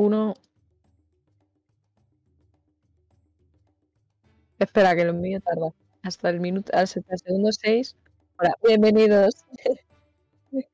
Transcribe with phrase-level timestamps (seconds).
[0.00, 0.34] uno.
[4.58, 5.70] Espera, que lo mío tarda.
[6.02, 7.96] Hasta el minuto, hasta el segundo 6.
[8.38, 9.44] Hola, bienvenidos.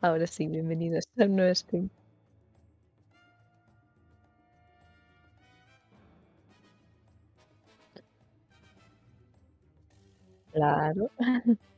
[0.00, 1.88] Ahora sí, bienvenidos a nuevo stream.
[10.52, 11.10] Claro.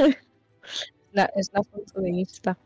[1.12, 2.58] La, es la foto de Insta.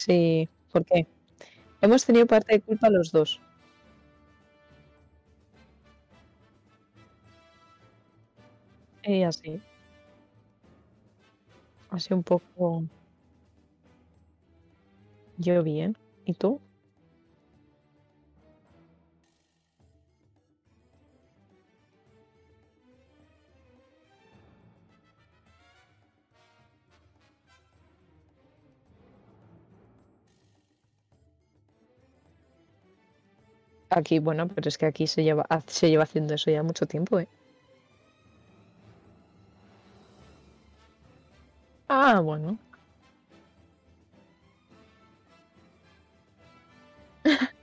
[0.00, 1.06] Sí, ¿por qué?
[1.82, 3.40] Hemos tenido parte de culpa los dos.
[9.04, 9.62] Y así.
[11.90, 12.88] Así un poco.
[15.36, 15.94] Yo bien.
[16.24, 16.62] ¿Y tú?
[33.92, 37.20] Aquí, bueno, pero es que aquí se lleva, se lleva haciendo eso ya mucho tiempo,
[37.20, 37.28] ¿eh?
[41.88, 42.58] Ah, bueno.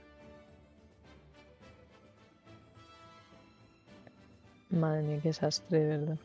[4.70, 6.18] Madre mía, qué desastre, de verdad.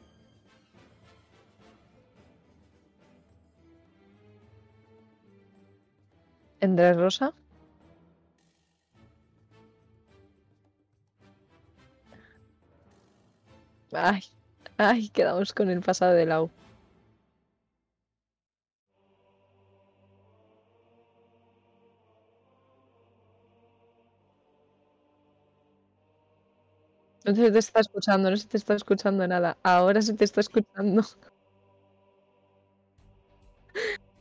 [6.59, 7.33] ¿Andrés Rosa?
[13.93, 14.21] Ay,
[14.77, 16.51] ay, quedamos con el pasado de Lau.
[27.25, 29.57] No se te está escuchando, no se te está escuchando nada.
[29.63, 31.03] Ahora se te está escuchando.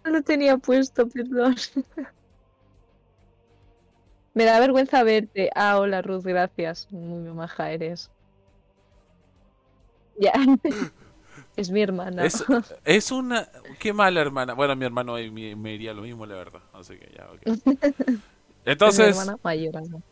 [0.05, 1.57] No lo tenía puesto, perdón.
[4.35, 5.51] Me da vergüenza verte.
[5.57, 6.87] Ah, hola Ruth, gracias.
[6.93, 8.11] Muy maja eres.
[10.19, 10.33] Ya.
[11.57, 12.25] Es mi hermana.
[12.25, 12.45] Es,
[12.85, 13.49] es una.
[13.79, 14.55] Qué mala hermana.
[14.55, 16.61] Bueno, mi hermano me, me diría lo mismo, la verdad.
[16.73, 17.43] Así que ya, ok.
[17.47, 17.67] Es
[18.07, 19.75] mi Entonces, hermana mayor.
[19.89, 20.03] ¿no?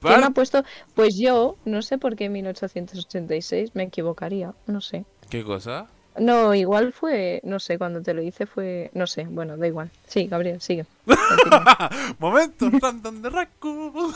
[0.00, 0.62] ¿Quién me ha puesto?
[0.94, 5.04] Pues yo, no sé por qué 1886, me equivocaría, no sé.
[5.30, 5.86] ¿qué cosa?
[6.18, 9.90] No, igual fue, no sé, cuando te lo hice fue, no sé, bueno, da igual.
[10.06, 10.86] Sí, Gabriel, sigue.
[12.18, 14.12] Momento random de Raku.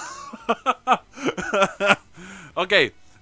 [2.55, 2.73] ok,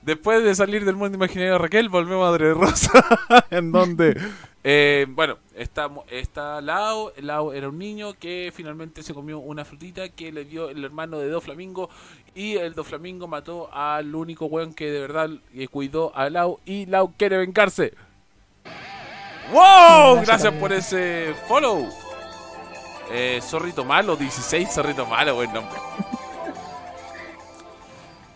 [0.09, 3.05] después de salir del mundo imaginario de Raquel, volvemos a Adre Rosa.
[3.51, 4.19] en donde,
[4.65, 7.13] eh, bueno, está, está Lau.
[7.19, 11.19] Lau era un niño que finalmente se comió una frutita que le dio el hermano
[11.19, 11.91] de Doflamingo.
[12.35, 16.59] Y el Doflamingo mató al único weón que de verdad eh, cuidó a Lau.
[16.65, 17.93] Y Lau quiere vengarse.
[19.53, 20.23] ¡Wow!
[20.23, 21.87] Gracias por ese follow.
[23.11, 25.79] Eh, Zorrito Malo, 16 Zorrito Malo, buen nombre.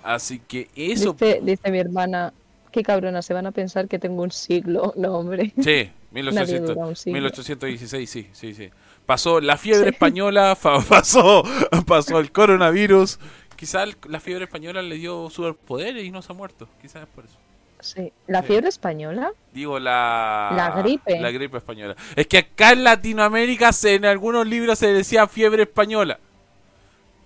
[0.02, 1.12] Así que eso.
[1.12, 2.32] Dice, dice mi hermana,
[2.70, 4.92] qué cabrona, se van a pensar que tengo un siglo.
[4.96, 5.52] No, hombre.
[5.60, 7.14] Sí, Nadie 1800, dura un siglo.
[7.14, 8.70] 1816, sí, sí, sí.
[9.06, 11.42] Pasó la fiebre española, fa- pasó,
[11.86, 13.18] pasó el coronavirus.
[13.56, 16.68] Quizás la fiebre española le dio superpoderes y no se ha muerto.
[16.80, 17.34] Quizás es por eso.
[17.80, 18.12] Sí.
[18.28, 18.48] ¿La Sí.
[18.48, 19.32] fiebre española?
[19.52, 20.52] Digo, la...
[20.56, 21.18] La gripe.
[21.20, 21.96] La gripe española.
[22.14, 26.18] Es que acá en Latinoamérica se- en algunos libros se decía fiebre española.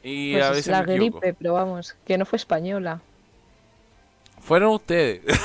[0.08, 3.00] Y Pues a es veces la me gripe, pero vamos, que no fue española.
[4.40, 5.22] Fueron ustedes.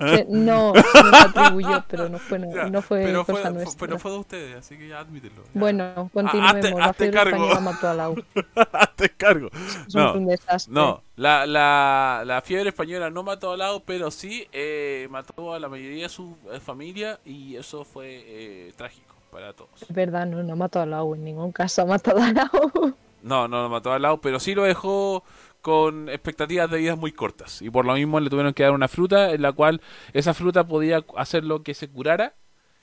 [0.00, 3.78] Que no, se nos atribuyó, pero no fue, Ya, no fue pero, cosa fue, nuestra.
[3.86, 5.36] pero fue de ustedes, así que ya admítelo.
[5.44, 5.50] ya.
[5.54, 6.54] Bueno, continuemos.
[6.56, 7.60] hazte- la hazte cargo.
[7.60, 8.16] mató a Lau.
[8.96, 9.48] Te cargo.
[9.86, 10.72] Es No, un desastre.
[10.74, 15.60] No, la, la, la fiebre española no mató a Lau, pero sí eh, mató a
[15.60, 19.80] la mayoría de su eh, familia y eso fue eh, trágico para todos.
[19.82, 22.94] Es verdad, no, no mató a Lau en ningún caso, ha matado a Lau.
[23.22, 25.24] No, no lo mató a Lau, pero sí lo dejó
[25.60, 27.62] con expectativas de vida muy cortas.
[27.62, 29.80] Y por lo mismo le tuvieron que dar una fruta en la cual
[30.12, 32.34] esa fruta podía hacer lo que se curara.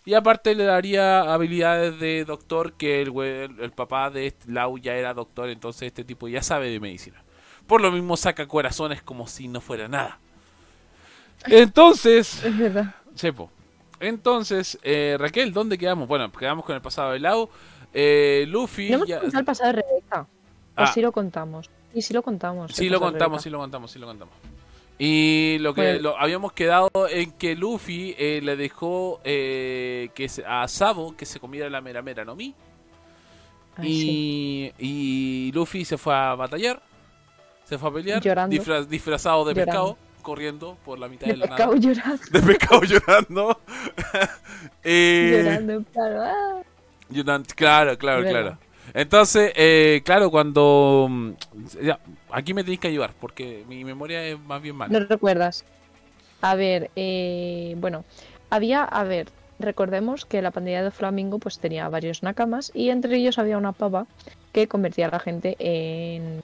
[0.05, 4.51] Y aparte le daría habilidades de doctor que el, güey- el, el papá de este
[4.51, 7.23] Lau ya era doctor, entonces este tipo ya sabe de medicina.
[7.65, 10.19] Por lo mismo saca corazones como si no fuera nada.
[11.47, 12.95] Entonces, Es verdad.
[13.15, 13.49] Chepo.
[13.99, 16.07] Entonces, eh, Raquel, ¿dónde quedamos?
[16.07, 17.49] Bueno, quedamos con el pasado de Lau.
[17.97, 18.89] Eh, Luffy.
[18.89, 20.21] No hemos ya- contado el pasado de Rebeca.
[20.21, 20.25] O
[20.75, 20.87] Ah.
[20.87, 21.69] sí lo contamos.
[21.93, 22.73] Sí, sí lo contamos.
[22.73, 24.33] Sí lo contamos, sí lo contamos, sí lo contamos.
[24.97, 25.99] Y lo que Bueno.
[26.01, 31.25] lo, habíamos quedado en que Luffy eh, le dejó eh, que se- a Sabo que
[31.25, 32.53] se comiera la mera mera no mi.
[33.81, 36.81] y, y Luffy se fue a batallar,
[37.65, 38.55] se fue a pelear, Llorando.
[38.55, 39.65] disfra- disfrazado de Llorando.
[39.95, 41.81] pescado, corriendo por la mitad De de, la pescado nada.
[41.93, 42.23] llorando.
[42.31, 43.59] De pescado llorando.
[44.83, 46.61] Eh, llorando en plan, "Ah".
[47.55, 48.57] Claro, claro, claro.
[48.93, 51.07] Entonces, eh, claro, cuando...
[51.09, 51.31] mm,
[51.81, 51.99] ya,
[52.31, 54.99] aquí me tenéis que ayudar, porque mi memoria es más bien mala.
[54.99, 55.65] No recuerdas.
[56.41, 58.05] A ver, eh, bueno,
[58.51, 63.15] había, a ver, recordemos que la pandilla de Flamingo pues tenía varios nakamas y entre
[63.17, 64.05] ellos había una pava
[64.51, 66.43] que convertía a la gente en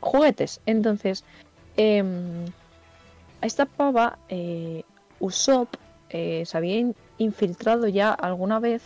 [0.00, 0.60] juguetes.
[0.64, 1.24] Entonces,
[1.76, 4.84] a esta pava, eh,
[5.20, 5.74] Usopp
[6.10, 8.82] eh, se había in- infiltrado ya alguna vez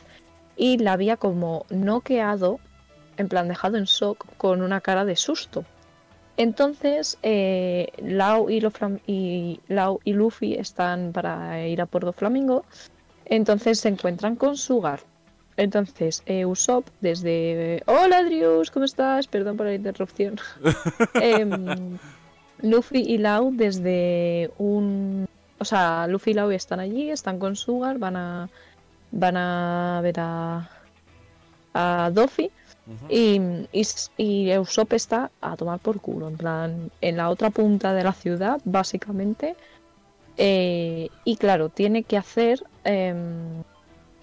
[0.56, 2.58] y la había como noqueado,
[3.16, 5.64] en plan dejado en shock, con una cara de susto.
[6.36, 12.12] Entonces, eh, Lau, y, lo Flam- y, Lau y Luffy están para ir a por
[12.12, 12.64] Flamingo.
[13.24, 15.00] Entonces se encuentran con Sugar.
[15.56, 17.82] Entonces, eh, Usopp desde...
[17.86, 19.26] Hola, Drius, ¿cómo estás?
[19.26, 20.38] Perdón por la interrupción.
[21.14, 21.96] Em,
[22.60, 25.26] Luffy y Lau desde un...
[25.58, 28.48] O sea, Luffy y Lau están allí, están con Sugar, van a,
[29.10, 30.70] van a ver a,
[31.74, 32.50] a Doffy.
[33.08, 33.40] Y,
[33.72, 37.92] y, s- y Usopp está a tomar por culo, en plan, en la otra punta
[37.94, 39.56] de la ciudad, básicamente.
[40.36, 42.62] Eh, y claro, tiene que hacer.
[42.84, 43.62] em,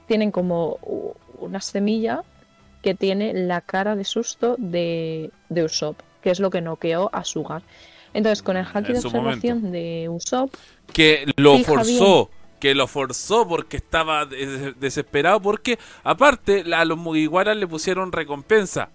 [0.08, 0.78] tienen como
[1.40, 2.24] una semilla
[2.82, 7.24] que tiene la cara de susto de, de Usopp, que es lo que noqueó a
[7.24, 7.64] Sugar.
[8.14, 10.54] Entonces, con el haki En de observación de Usopp,
[10.92, 12.30] que lo forzó,
[12.64, 18.90] que lo forzó porque estaba des- desesperado, porque aparte a los Mugiwaras le pusieron recompensa,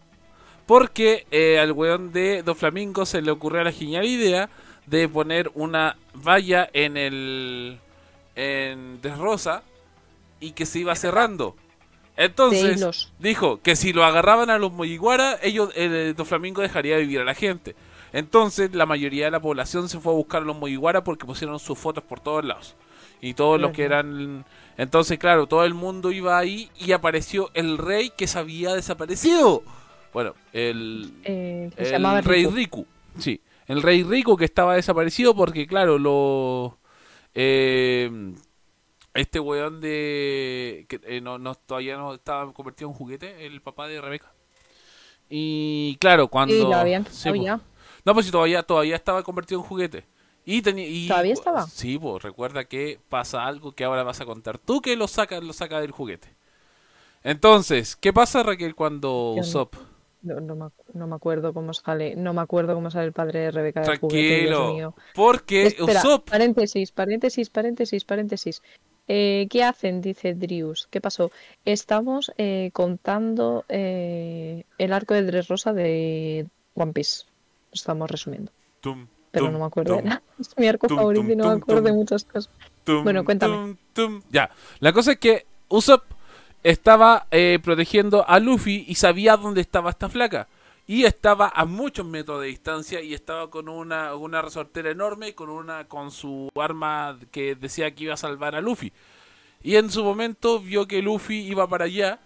[0.65, 4.49] porque eh, al weón de Dos Flamingo se le ocurrió la genial idea
[4.87, 7.79] de poner una valla en el
[8.37, 9.63] en Desrosa
[10.41, 11.55] y que se iba cerrando.
[12.17, 12.81] Entonces
[13.19, 17.25] dijo que si lo agarraban a los Mugiwara, ellos el Doflamingo dejaría de vivir a
[17.25, 17.77] la gente.
[18.15, 21.59] Entonces la mayoría de la población se fue a buscar a los Mugiwara porque pusieron
[21.59, 22.75] sus fotos por todos lados.
[23.21, 24.45] Y todos los que eran...
[24.77, 29.63] Entonces, claro, todo el mundo iba ahí y apareció el rey que se había desaparecido.
[30.13, 32.55] Bueno, el, eh, se el rey Riku.
[32.55, 32.87] Riku.
[33.19, 36.79] Sí, el rey Riku que estaba desaparecido porque, claro, lo...
[37.35, 38.09] eh,
[39.15, 40.87] este weón de...
[40.89, 44.33] que eh, no, no, todavía no estaba convertido en juguete, el papá de Rebeca.
[45.29, 46.55] Y claro, cuando...
[46.55, 47.61] Y lo habían sí, ya.
[48.05, 50.07] No, pues si todavía, todavía estaba convertido en juguete.
[50.51, 50.87] Y tenía...
[50.89, 51.67] y- ¿Todavía estaba?
[51.67, 55.39] Sí, pues recuerda que pasa algo que ahora vas a contar tú que lo saca,
[55.41, 56.29] lo saca del juguete.
[57.23, 59.75] Entonces, ¿qué pasa Raquel cuando Yo Usopp...
[60.23, 63.41] No, no me, no me acuerdo cómo sale, no me acuerdo cómo sale el padre
[63.41, 64.17] de Rebeca del juguete,
[64.47, 64.75] Dios Tranquilo.
[64.75, 64.95] mío.
[65.15, 66.31] Porque Espera, Usopp...
[66.31, 68.63] paréntesis, paréntesis, paréntesis, paréntesis.
[69.07, 70.01] Eh, ¿Qué hacen?
[70.01, 70.89] Dice Drius.
[70.91, 71.31] ¿Qué pasó?
[71.67, 77.27] Estamos eh, contando eh, el arco de Dressrosa de One Piece.
[77.73, 78.51] Estamos resumiendo.
[78.81, 79.97] Tum, Pero tum, no me acuerdo.
[79.99, 82.51] tum, Era- Es mi arco tum, favorito y no me acuerdo de muchas cosas.
[82.87, 83.77] Bueno, cuéntame.
[84.31, 86.05] Ya, la cosa es que Usopp
[86.63, 90.49] estaba eh, protegiendo a Luffy y sabía dónde estaba esta flaca.
[90.87, 95.51] Y estaba a muchos metros de distancia y estaba con una, una resortera enorme con
[95.51, 98.91] una con su arma que decía que iba a salvar a Luffy.
[99.63, 102.21] Y en su momento vio que Luffy iba para allá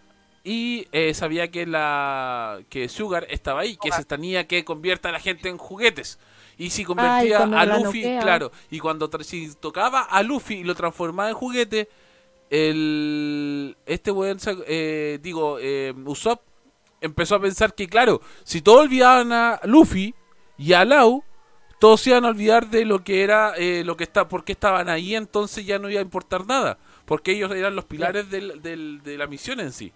[0.45, 5.13] y eh, sabía que la que Sugar estaba ahí, que se tenía que convierta a
[5.13, 6.21] la gente en juguetes.
[6.63, 8.21] Y si convertía a Luffy, noquea.
[8.21, 11.89] claro, y cuando si tocaba a Luffy y lo transformaba en juguete,
[12.51, 16.41] el este weón, eh, digo, eh, Usopp
[17.01, 20.15] empezó a pensar que, claro, si todos olvidaban a Luffy
[20.57, 21.25] y a Lau,
[21.81, 24.53] todos se iban a olvidar de lo que era, eh, lo que está, por qué
[24.53, 28.63] estaban ahí, entonces ya no iba a importar nada, porque ellos eran los pilares del-
[28.63, 29.93] del- de la misión en sí.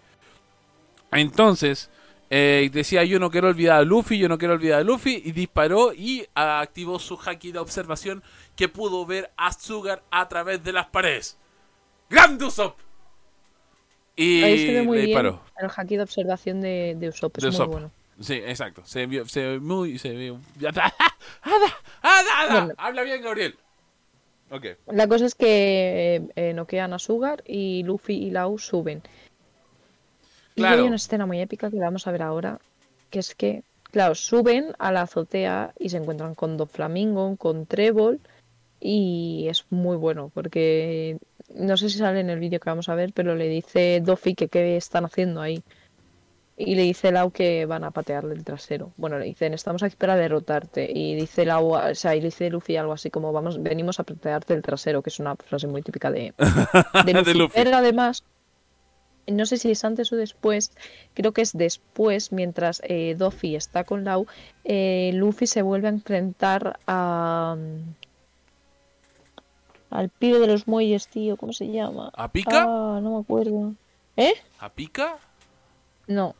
[1.13, 1.91] Entonces,
[2.31, 5.33] eh, decía yo no quiero olvidar a Luffy, yo no quiero olvidar a Luffy, y
[5.33, 8.23] disparó y activó su haki de observación
[8.57, 11.39] que pudo ver a Sugar a través de las paredes.
[12.11, 12.79] ¡Grande Usopp!
[14.17, 15.43] Y Ahí se ve muy le bien disparó.
[15.59, 17.37] el haki de observación de, de Usopp.
[17.39, 17.69] Es De muy Usopp.
[17.71, 17.91] bueno.
[18.19, 18.83] Sí, exacto.
[18.87, 20.37] Se vio, se ve muy, se ve.
[20.67, 20.95] ¡Ada!
[21.43, 21.75] ¡Ada!
[22.03, 22.75] ¡Ada!
[22.79, 23.57] Habla bien, Gabriel.
[24.51, 24.65] Ok.
[24.87, 29.03] La cosa es que eh, eh, noquean a Sugar y Luffy y Lau suben.
[30.57, 32.59] Y hay una escena muy épica que vamos a ver ahora,
[33.11, 37.67] que es que, claro, suben a la azotea y se encuentran con Don Flamingo, con
[37.67, 38.21] Trébol,
[38.81, 41.19] y es muy bueno, porque
[41.55, 44.35] no sé si sale en el vídeo que vamos a ver, pero le dice Doffy
[44.35, 45.63] que qué están haciendo ahí.
[46.59, 48.91] Y le dice Lau que van a patearle el trasero.
[48.97, 50.91] Bueno, le dicen, estamos aquí para derrotarte.
[50.91, 54.05] Y dice Lau, o sea, y le dice Luffy algo así como, vamos, venimos a
[54.05, 56.33] patearte el trasero, que es una frase muy típica de,
[57.05, 57.33] de Luffy.
[57.33, 57.53] De Luffy.
[57.55, 58.25] Pero además,
[59.27, 60.73] no sé si es antes o después,
[61.15, 64.27] creo que es después, mientras eh, Doffy está con Lau,
[64.65, 67.57] eh, Luffy se vuelve a enfrentar a...
[69.91, 72.11] Al pibe de los muelles, tío, ¿cómo se llama?
[72.15, 72.65] ¿A Pica?
[72.65, 73.75] Ah, no me acuerdo.
[74.17, 74.35] ¿Eh?
[74.59, 75.19] ¿A Pica?
[76.09, 76.35] No.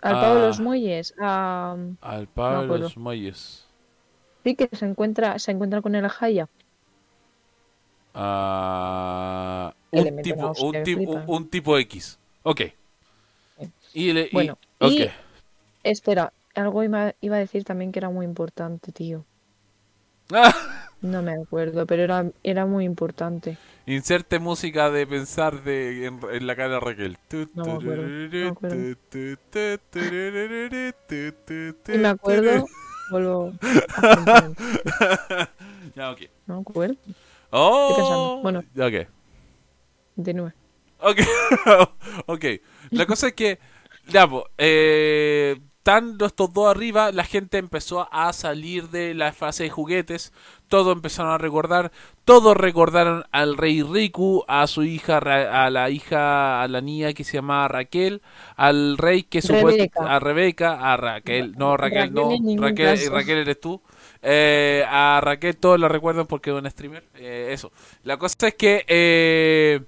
[0.00, 0.62] Al pavo de los Ah.
[0.62, 1.14] muelles.
[1.20, 1.76] A...
[2.00, 3.66] Al par de los muelles.
[4.44, 6.48] Sí, que se encuentra, se encuentra con el Jaya.
[8.14, 12.18] Ah, un, tipo, un, un X.
[12.42, 12.60] Ok.
[13.94, 15.08] Y le, y- Bueno, y-
[15.82, 19.24] Espera, algo iba, iba a decir también que era muy importante, tío.
[20.32, 20.54] Ah,
[21.02, 23.58] No me acuerdo, pero era, era muy importante.
[23.86, 27.18] inserte música de pensar de, en, en la cara de Raquel.
[27.54, 28.96] No me acuerdo, no acuerdo.
[31.92, 32.66] Y me acuerdo,
[33.10, 33.52] vuelvo
[33.96, 34.50] a.
[35.94, 36.20] Ya, ok.
[36.46, 36.96] No me acuerdo.
[37.50, 38.40] Oh, pensando.
[38.42, 38.64] Bueno.
[39.02, 39.08] Ok.
[40.16, 40.52] De nuevo.
[41.00, 41.20] Ok.
[42.26, 42.44] ok.
[42.90, 43.58] La cosa es que,
[44.28, 45.56] po, eh,
[45.86, 50.32] estando estos dos arriba, la gente empezó a salir de la fase de juguetes.
[50.66, 51.92] Todos empezaron a recordar.
[52.24, 57.22] Todos recordaron al rey Riku, a su hija, a la hija, a la niña que
[57.22, 58.20] se llamaba Raquel,
[58.56, 60.16] al rey que supuesto, Rebeca.
[60.16, 62.14] a Rebeca, a Raquel, no Raquel, Raquel
[62.56, 63.12] no, Raquel, caso.
[63.12, 63.80] Raquel eres tú.
[64.22, 67.04] Eh, a Raquel todos la recuerdan porque es una streamer.
[67.14, 67.70] Eh, eso.
[68.02, 69.82] La cosa es que, eh,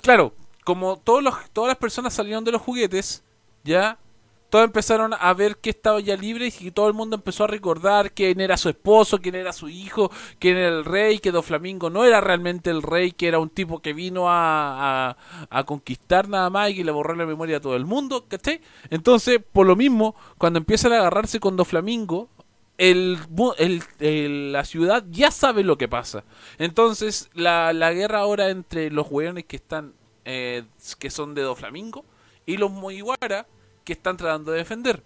[0.00, 3.24] claro, como todos los, todas las personas salieron de los juguetes,
[3.64, 3.98] ya,
[4.50, 8.12] todos empezaron a ver que estaba ya libre y todo el mundo empezó a recordar
[8.12, 12.04] quién era su esposo, quién era su hijo, quién era el rey, que Doflamingo no
[12.04, 15.16] era realmente el rey, que era un tipo que vino a,
[15.48, 18.60] a, conquistar nada más y que le borró la memoria a todo el mundo, ¿cachai?
[18.90, 22.28] Entonces, por lo mismo, cuando empiezan a agarrarse con Doflamingo,
[22.80, 23.18] el,
[23.58, 26.24] el- el- la ciudad ya sabe lo que pasa.
[26.58, 29.92] Entonces, la, la guerra ahora entre los hueones que están,
[30.24, 30.64] eh,
[30.98, 32.04] que son de Doflamingo,
[32.46, 33.46] y los Mugiwara
[33.84, 35.02] que están tratando de defender.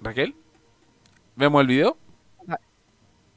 [0.00, 0.34] Raquel,
[1.34, 1.96] ¿vemos el video?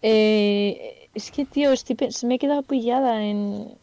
[0.02, 3.78] Eh, es que, tío, estoy se me he quedado pillada en...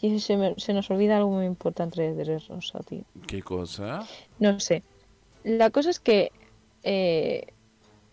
[0.00, 3.02] y se, me- se nos olvida algo muy importante de Rosa, tío.
[3.26, 4.06] ¿Qué cosa?
[4.38, 4.82] No sé.
[5.44, 6.32] La cosa es que
[6.82, 7.52] eh,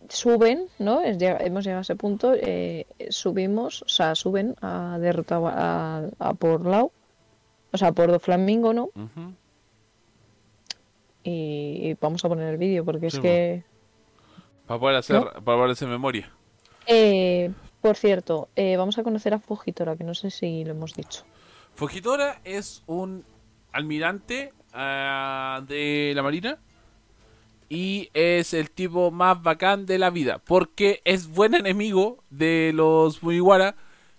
[0.09, 1.01] suben, ¿no?
[1.01, 2.33] Es hemos llegado a ese punto.
[2.33, 6.91] eh, subimos, o sea, suben a derrotar a, a por Lau.
[7.71, 8.85] O sea, por Doflamingo, ¿no?
[8.95, 9.33] Ujú.
[11.23, 13.63] Y, y vamos a poner el vídeo porque Sí, es que...
[14.67, 16.31] Para poder hacer, para poder hacer memoria.
[16.87, 20.93] Eh, por cierto, eh, vamos a conocer a Fujitora, que no sé si lo hemos
[20.93, 21.23] dicho.
[21.73, 23.25] Fujitora es un
[23.71, 26.57] almirante ah, de la marina
[27.69, 33.23] y es el tipo más bacán de la vida porque es buen enemigo de los
[33.23, 33.75] Mugiwara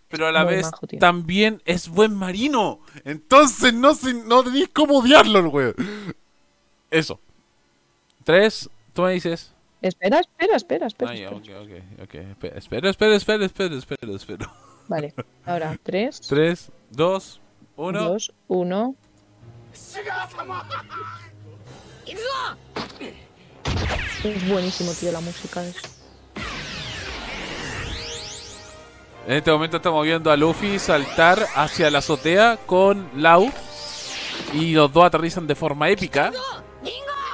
[0.08, 4.70] pero a la Muy vez majo, también es buen marino entonces no se, no tenéis
[4.72, 5.74] cómo odiarlo el weón
[6.90, 7.20] eso
[8.24, 11.10] tres tú me dices Espera, espera, espera, espera.
[11.10, 11.30] Ah, espera.
[12.56, 14.52] Espera, espera, espera, espera, espera, espera.
[14.88, 17.40] Vale, ahora 3, Tres, dos,
[17.76, 18.04] uno.
[18.04, 18.94] 2, 1.
[24.24, 25.62] Es buenísimo, tío, la música.
[29.26, 33.50] En este momento estamos viendo a Luffy saltar hacia la azotea con Lau.
[34.52, 36.32] Y los dos aterrizan de forma épica.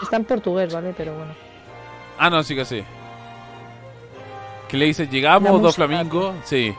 [0.02, 0.94] Está en portugués, ¿vale?
[0.96, 1.34] Pero bueno.
[2.18, 2.82] Ah, no, sí que sí.
[4.68, 6.34] ¿Qué le dice, llegamos, dos flamingos.
[6.44, 6.74] Sí.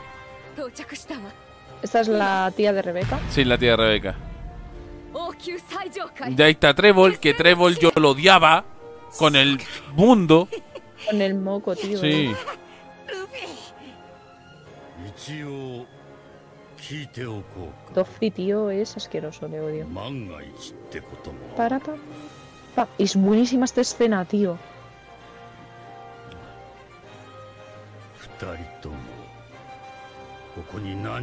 [1.84, 3.20] Esta es la tía de Rebeca.
[3.30, 4.15] Sí, la tía de Rebeca.
[6.36, 8.63] Ya está Trébol, que Trébol yo lo odiaba
[9.17, 9.60] con el
[9.93, 10.48] mundo.
[11.10, 12.00] Con el moco, tío.
[12.00, 12.32] Sí.
[12.32, 12.36] ¿eh?
[18.32, 19.86] Tío, es asqueroso, le odio.
[21.55, 21.93] Para, pa,
[22.75, 22.88] pa.
[22.98, 24.58] Es buenísima esta escena, tío.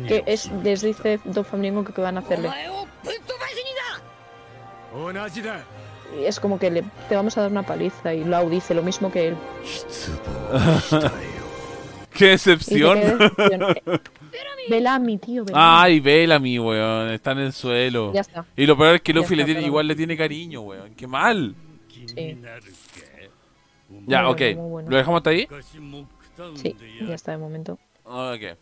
[0.07, 1.45] Que es, les dice Don
[1.85, 2.51] que, que van a hacerle
[6.19, 9.11] es como que le, te vamos a dar una paliza y Lau dice lo mismo
[9.11, 9.37] que él.
[12.13, 12.99] ¡Qué excepción!
[14.69, 15.45] Bellamy, tío.
[15.45, 15.65] Bellamy.
[15.65, 17.11] Ay, Bellamy, weón.
[17.11, 18.13] Está en el suelo.
[18.13, 18.45] Ya está.
[18.57, 20.95] Y lo peor es que Luffy le tiene, igual le tiene cariño, weón.
[20.95, 21.55] ¡Qué mal!
[24.07, 24.41] Ya, ok.
[24.89, 25.49] ¿Lo dejamos hasta ahí?
[26.55, 26.77] Sí,
[27.07, 27.79] ya está de momento.
[28.05, 28.57] Ok.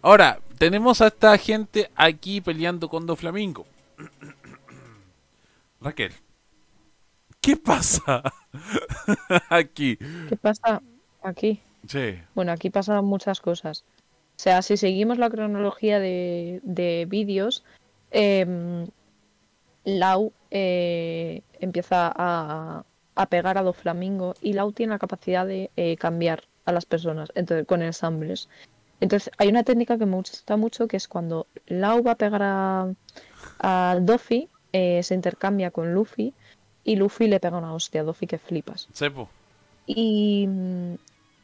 [0.00, 3.66] Ahora, tenemos a esta gente aquí peleando con Doflamingo.
[5.80, 6.12] Raquel,
[7.40, 8.22] ¿Qué pasa
[9.48, 9.96] aquí?
[10.28, 10.82] ¿Qué pasa
[11.22, 11.60] aquí?
[11.86, 12.18] Sí.
[12.34, 13.84] Bueno, aquí pasan muchas cosas.
[14.36, 17.64] O sea, si seguimos la cronología de, de vídeos,
[18.10, 18.86] em,
[19.84, 25.96] Lau eh, empieza a, a pegar a Doflamingo y Lau tiene la capacidad de eh,
[25.96, 28.48] cambiar a las personas entonces, con ensambles.
[29.00, 32.42] Entonces hay una técnica que me gusta mucho que es cuando Lau va a pegar
[32.42, 32.92] a,
[33.58, 36.34] a Doffy, eh, se intercambia con Luffy
[36.88, 38.88] y Luffy le pega una hostia a Doffy que flipas.
[38.94, 39.28] Sepo.
[39.86, 40.48] Y,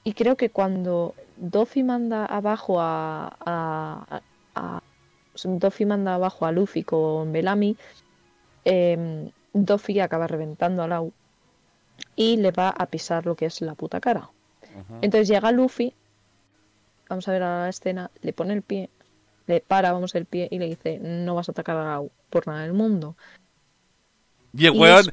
[0.04, 4.20] y creo que cuando Doffy manda abajo a, a,
[4.54, 4.82] a- a-
[5.44, 7.76] Doffy manda abajo a Luffy con Bellamy,
[8.64, 11.12] em, Doffy acaba reventando a Lau
[12.16, 14.30] y le va a pisar lo que es la puta cara.
[15.02, 15.92] Entonces llega Luffy,
[17.10, 18.88] vamos a ver a la escena, le pone el pie,
[19.46, 22.46] le para, vamos, el pie y le dice, no vas a atacar a Lau por
[22.46, 23.14] nada del mundo.
[24.56, 25.04] Y el weón,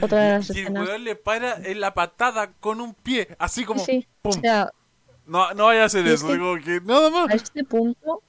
[0.53, 4.41] y el le para en la patada con un pie, así como Sí, o pum.
[4.41, 4.71] sea,
[5.25, 7.33] No, no vaya a hacer eso, que- digo que nada a más.
[7.33, 8.21] este punto,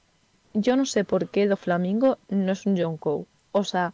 [0.54, 3.26] yo no sé por qué Doflamingo no es un Yonkou.
[3.52, 3.92] O sea,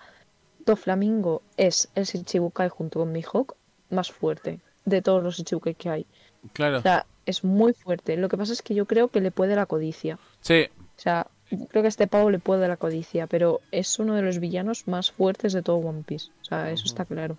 [0.67, 3.55] Doflamingo es el Shichibukai junto con Mihawk
[3.91, 6.07] más fuerte de todos los Shichibukai que hay.
[6.53, 6.79] Claro.
[6.79, 8.17] O sea, es muy fuerte.
[8.17, 10.19] Lo que pasa es que yo creo que le puede la codicia.
[10.41, 14.15] Sí, O sea, creo que a este pavo le puede la codicia, pero es uno
[14.15, 16.31] de los villanos más fuertes de todo One Piece.
[16.43, 17.37] O sea, eso está claro.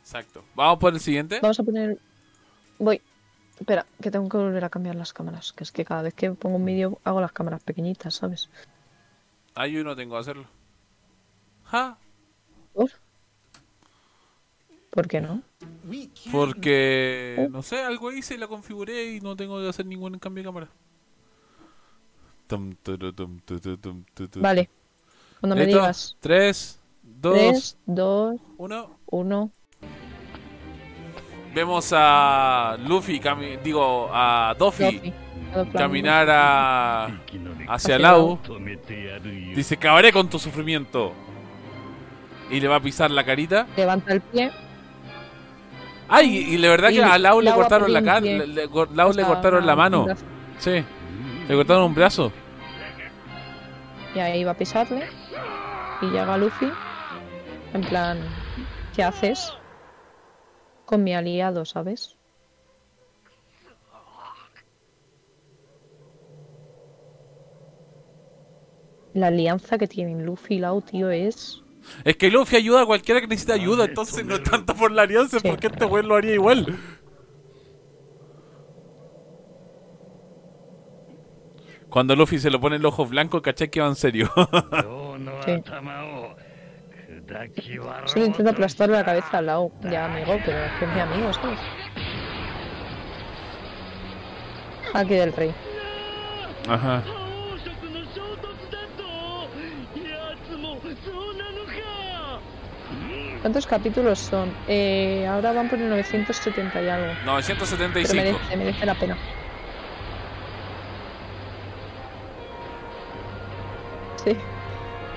[0.00, 0.44] exacto.
[0.54, 1.40] Vamos por el siguiente.
[1.40, 1.98] Vamos a poner.
[2.78, 3.00] Voy.
[3.58, 5.52] Espera, que tengo que volver a cambiar las cámaras.
[5.52, 8.50] Que es que cada vez que pongo un vídeo hago las cámaras pequeñitas, ¿sabes?
[9.54, 10.46] Ah, yo no tengo que hacerlo.
[11.64, 11.98] Ja,
[12.76, 12.90] ¿Por?
[14.90, 15.42] ¿Por qué no?
[16.30, 20.42] porque no sé, algo hice y la configuré y no tengo que hacer ningún cambio
[20.42, 20.68] de cámara.
[20.68, 22.35] Tum, turu, tum, tu, tu, tum, tu, tu.
[24.36, 24.70] Vale.
[25.40, 26.16] Cuando me digas.
[26.20, 28.98] 3, 2, 2, 1.
[29.06, 29.50] 1.
[31.54, 33.18] Vemos a Luffy,
[33.64, 35.12] digo, a Doffy,
[35.72, 37.06] caminar a,
[37.68, 38.38] hacia Lau.
[39.54, 41.14] Dice, acabaré con tu sufrimiento.
[42.50, 43.66] Y le va a pisar la carita.
[43.74, 44.52] Levanta el pie.
[46.08, 48.20] Ay, y la verdad que a Lau le cortaron la cara.
[48.94, 50.06] Lau le cortaron la mano.
[50.58, 50.84] Sí.
[51.48, 52.32] Le cortaron un brazo.
[54.14, 55.06] Y ahí va a pisarle.
[56.02, 56.70] Y llega Luffy.
[57.74, 58.18] En plan,
[58.94, 59.52] ¿qué haces?
[60.86, 62.16] Con mi aliado, ¿sabes?
[69.14, 71.62] La alianza que tienen Luffy y Lau, tío, es.
[72.04, 73.84] Es que Luffy ayuda a cualquiera que necesita ayuda.
[73.86, 75.48] Entonces no es tanto por la alianza, Sí.
[75.48, 76.76] porque este weón lo haría igual.
[81.90, 84.30] Cuando Luffy se lo pone el ojo blanco, caché que va en serio.
[85.44, 85.62] sí.
[88.06, 89.70] Solo intento aplastar la cabeza al lado.
[89.82, 91.58] Ya amigo, pero es que es mi amigo, ¿sabes?
[94.94, 95.52] Aquí del rey.
[96.68, 97.02] Ajá.
[103.42, 104.52] ¿Cuántos capítulos son?
[104.66, 107.12] Eh, ahora van por el 970 y algo.
[107.24, 108.08] 975.
[108.10, 109.16] Pero merece, merece la pena.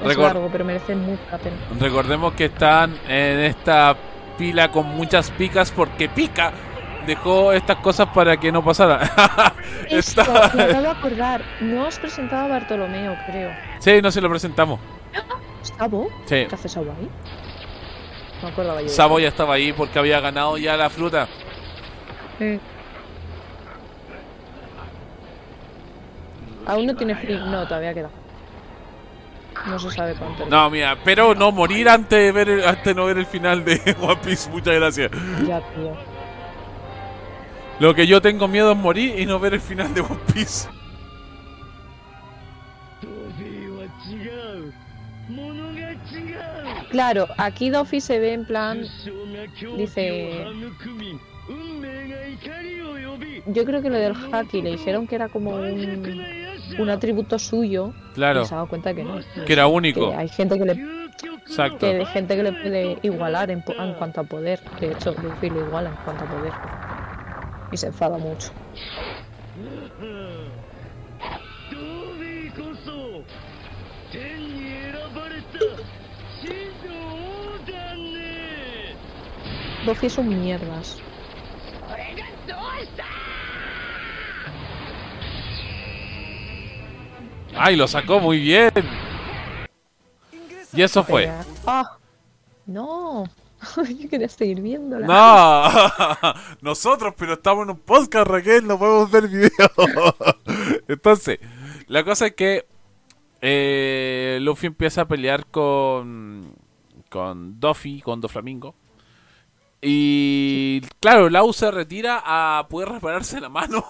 [0.05, 1.57] Es largo, pero merece mucho la pena.
[1.79, 3.95] Recordemos que están en esta
[4.37, 6.51] pila con muchas picas porque pica
[7.05, 8.99] dejó estas cosas para que no pasara.
[9.89, 11.41] Esto, Está- me acabo de acordar.
[11.61, 13.51] No os presentaba a Bartolomeo, creo.
[13.79, 14.79] Sí, no se lo presentamos.
[15.77, 16.07] ¿Sabo?
[16.25, 16.45] Sí.
[16.47, 17.09] ¿Qué hace Sabo ahí?
[18.41, 18.87] No acordaba yo.
[18.87, 21.27] Sabo ya estaba ahí porque había ganado ya la fruta.
[22.39, 22.61] eso.
[26.67, 27.35] ¿Aún no tiene free?
[27.37, 28.09] No, todavía queda.
[29.67, 30.45] No se sabe cuánto.
[30.45, 33.95] No, mira, pero no morir antes de ver el, antes no ver el final de
[34.01, 34.49] One Piece.
[34.49, 35.11] Muchas gracias.
[35.47, 35.97] Ya, tío.
[37.79, 40.67] Lo que yo tengo miedo es morir y no ver el final de One Piece.
[46.91, 48.83] Claro, aquí Doffy se ve en plan.
[49.77, 50.45] Dice.
[53.45, 56.03] Yo creo que lo del haki le dijeron que era como un
[56.77, 57.93] un atributo suyo.
[58.13, 58.45] Claro.
[58.45, 59.19] Se ha cuenta que no.
[59.45, 60.13] Que era único.
[60.15, 60.71] Hay gente que le.
[61.41, 61.79] Exacto.
[61.79, 64.59] Que hay gente que le puede igualar en, en cuanto a poder.
[64.79, 66.53] De hecho, Luffy lo iguala en cuanto a poder.
[67.71, 68.51] Y se enfada mucho.
[79.85, 80.97] Luffy es un mierdas.
[87.55, 88.71] Ay, lo sacó muy bien.
[90.73, 91.31] Y eso fue.
[91.65, 91.97] ¡Ah!
[92.65, 93.25] ¡No!
[93.99, 95.07] Yo quería seguir viéndola.
[95.07, 99.49] No, nosotros, pero estamos en un podcast, Raquel, no podemos ver video.
[100.87, 101.39] Entonces,
[101.87, 102.65] la cosa es que
[103.41, 106.53] eh, Luffy empieza a pelear con
[107.09, 108.75] con Duffy, con Doflamingo.
[109.81, 113.83] Y claro, Lau se retira a poder repararse la mano.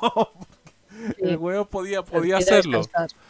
[1.20, 2.82] el huevo podía, podía hacerlo.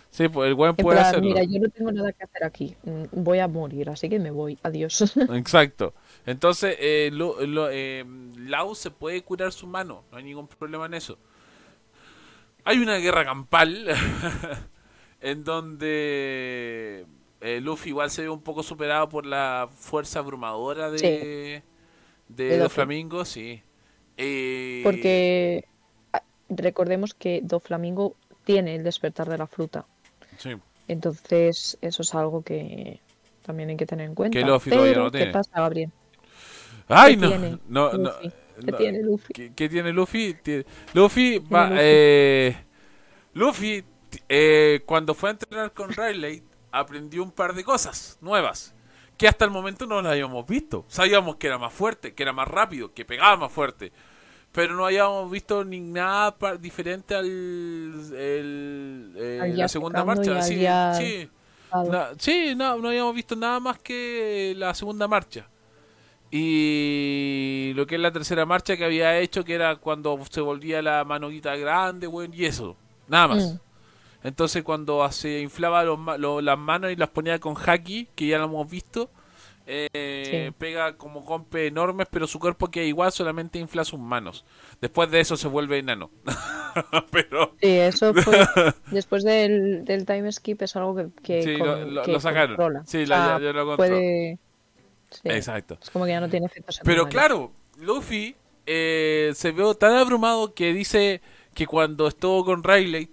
[0.09, 1.27] Sí, pues el huevo En puede plan, hacerlo.
[1.29, 2.75] Mira, yo no tengo nada que hacer aquí.
[2.83, 4.57] Mm, Voy a morir, así que me voy.
[4.63, 5.01] Adiós.
[5.33, 5.93] Exacto.
[6.25, 8.05] Entonces, eh, lo- lo- eh,
[8.37, 11.17] Lau se puede curar su mano, no hay ningún problema en eso.
[12.65, 13.87] Hay una guerra campal
[15.21, 17.05] en donde
[17.41, 21.63] eh, Luffy igual se ve un poco superado por la fuerza abrumadora de, de,
[22.27, 22.59] De Luffy.
[22.63, 23.61] Doflamingo, sí.
[24.17, 25.65] Eh, Porque
[26.49, 29.87] recordemos que Doflamingo tiene el despertar de la fruta.
[30.37, 30.55] sí.
[30.87, 33.01] Entonces, eso es algo que
[33.43, 34.37] también hay que tener en cuenta.
[34.37, 35.25] Que Luffy todavía Pero, no tiene.
[35.25, 35.91] ¿qué pasa, Gabriel?
[36.87, 37.27] ¡Ay, ¿Qué no!
[37.27, 38.33] tiene no, no, Luffy?
[38.65, 38.77] ¿Qué no.
[38.77, 39.33] tiene Luffy?
[39.33, 40.35] ¿Qué, qué tiene Luffy?
[40.93, 41.69] Luffy va.
[41.69, 41.75] Luffy.
[41.75, 42.55] eh,
[43.33, 43.85] Luffy,
[44.29, 48.75] eh, cuando fue a entrenar con Riley, aprendió un par de cosas nuevas
[49.17, 50.85] que hasta el momento no las habíamos visto.
[50.87, 53.91] Sabíamos que era más fuerte, que era más rápido, que pegaba más fuerte.
[54.51, 60.41] Pero no habíamos visto ni nada diferente al el, eh, la segunda marcha.
[60.97, 61.29] Sí,
[62.23, 62.55] sí.
[62.55, 65.47] No, no habíamos visto nada más que la segunda marcha.
[66.31, 70.81] Y lo que es la tercera marcha que había hecho, que era cuando se volvía
[70.81, 72.75] la manoguita grande, weón, y eso.
[73.07, 73.53] Nada más.
[73.53, 73.59] Mm.
[74.27, 78.27] Entonces cuando se inflaba los ma- lo- las manos y las ponía con haki, que
[78.27, 79.09] ya lo hemos visto,
[79.69, 80.55] eh, Sí.
[80.57, 84.43] pega como golpes enormes, pero su cuerpo queda igual, solamente infla sus manos.
[84.81, 86.09] Después de eso se vuelve enano.
[87.11, 88.37] pero Sí, eso fue
[88.91, 92.19] después del, del time skip es algo que, que, Sí, con- lo- lo- que lo
[92.19, 92.55] sacaron.
[92.55, 92.83] controla.
[92.85, 94.37] Sí, la- sea, ya- ya lo puede
[95.11, 95.77] sí, Exacto.
[95.81, 100.53] Es como que ya no tiene efectos Pero claro, Luffy eh, se vio tan abrumado
[100.53, 101.21] que dice
[101.53, 103.09] que cuando estuvo con Riley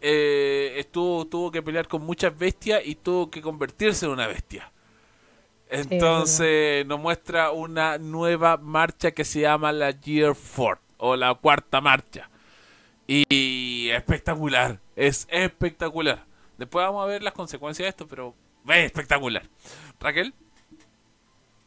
[0.00, 4.70] eh, estuvo tuvo que pelear con muchas bestias y tuvo que convertirse en una bestia.
[5.70, 11.80] Entonces nos muestra una nueva marcha que se llama la Year Fourth o la cuarta
[11.80, 12.28] marcha.
[13.06, 16.24] Y espectacular, es espectacular.
[16.58, 18.34] Después vamos a ver las consecuencias de esto, pero
[18.68, 19.42] es espectacular.
[19.98, 20.34] Raquel,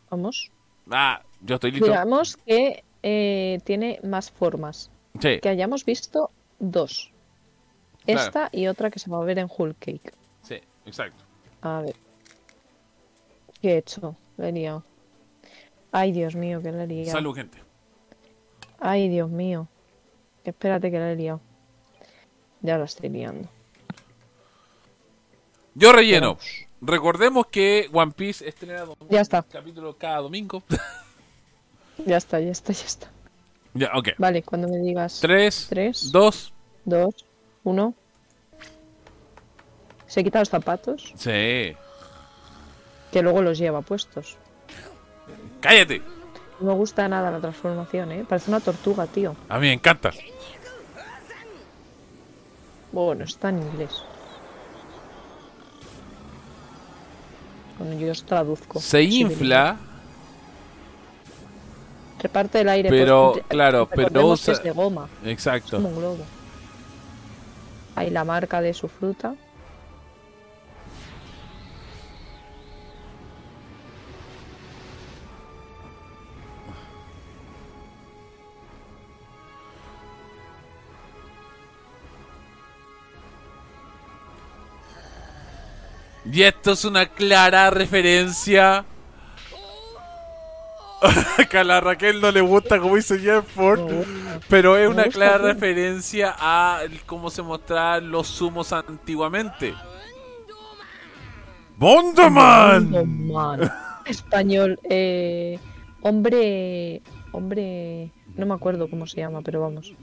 [0.10, 0.52] Vamos.
[0.92, 1.88] ah, yo estoy listo.
[1.88, 4.90] Digamos que eh, tiene más formas.
[5.20, 5.40] Sí.
[5.42, 7.12] Que hayamos visto dos.
[8.06, 8.22] Claro.
[8.22, 10.14] Esta y otra que se va a ver en Whole Cake.
[10.42, 11.24] Sí, exacto.
[11.62, 11.96] A ver.
[13.64, 14.18] ¿Qué he hecho?
[14.36, 14.84] Le he liado.
[15.94, 17.12] Ay, Dios mío, que le he liado.
[17.14, 17.58] Salud, gente.
[18.78, 19.70] Ay, Dios mío.
[20.44, 21.40] Espérate que la he liado.
[22.60, 23.48] Ya la estoy liando.
[25.76, 26.38] Yo relleno.
[26.82, 29.42] Recordemos que One Piece estrena dos Ya está.
[29.44, 30.62] capítulos cada domingo.
[32.06, 33.12] Ya está, ya está, ya está.
[33.76, 34.10] ya, ok.
[34.18, 36.12] Vale, cuando me digas 3, Tres.
[36.12, 36.54] 2,
[36.86, 37.26] 2,
[37.64, 37.94] 1.
[40.08, 41.76] Se quita los zapatos, sí.
[43.14, 44.38] Que luego los lleva puestos.
[45.62, 46.02] Cállate.
[46.60, 48.26] No me gusta nada la transformación, ¿eh?
[48.28, 49.36] Parece una tortuga, tío.
[49.48, 50.12] A mí me encanta.
[52.92, 53.92] Bueno, está en inglés.
[57.78, 58.80] Bueno, yo os traduzco.
[58.80, 59.78] Se infla,
[62.20, 62.90] Reparte el aire.
[62.90, 65.78] Pero, pues, claro, pero usa- es de goma, como exacto.
[65.78, 66.24] un globo.
[67.96, 69.36] Hay la marca de su fruta.
[86.34, 88.86] Y esto es una clara referencia.
[91.52, 93.82] que a la Raquel no le gusta como dice Jefford,
[94.50, 99.76] pero es una clara referencia a cómo se mostraban los sumos antiguamente.
[101.78, 102.90] ¡Bondoman!
[102.90, 103.72] Bondoman.
[104.06, 104.80] Español.
[104.90, 105.60] Eh,
[106.02, 107.04] hombre.
[107.32, 108.10] Hombre.
[108.36, 109.94] No me acuerdo cómo se llama, pero vamos.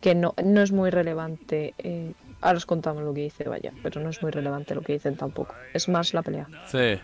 [0.00, 1.74] Que no, no es muy relevante.
[1.78, 3.72] Eh, ahora os contamos lo que dice, vaya.
[3.82, 5.54] Pero no es muy relevante lo que dicen tampoco.
[5.72, 6.46] Es más la pelea.
[6.66, 6.78] Sí.
[6.78, 7.00] Le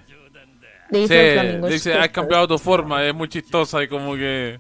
[0.91, 4.59] Sí, dice flamingo, dice, has cambiado tu forma, es muy chistosa y como que...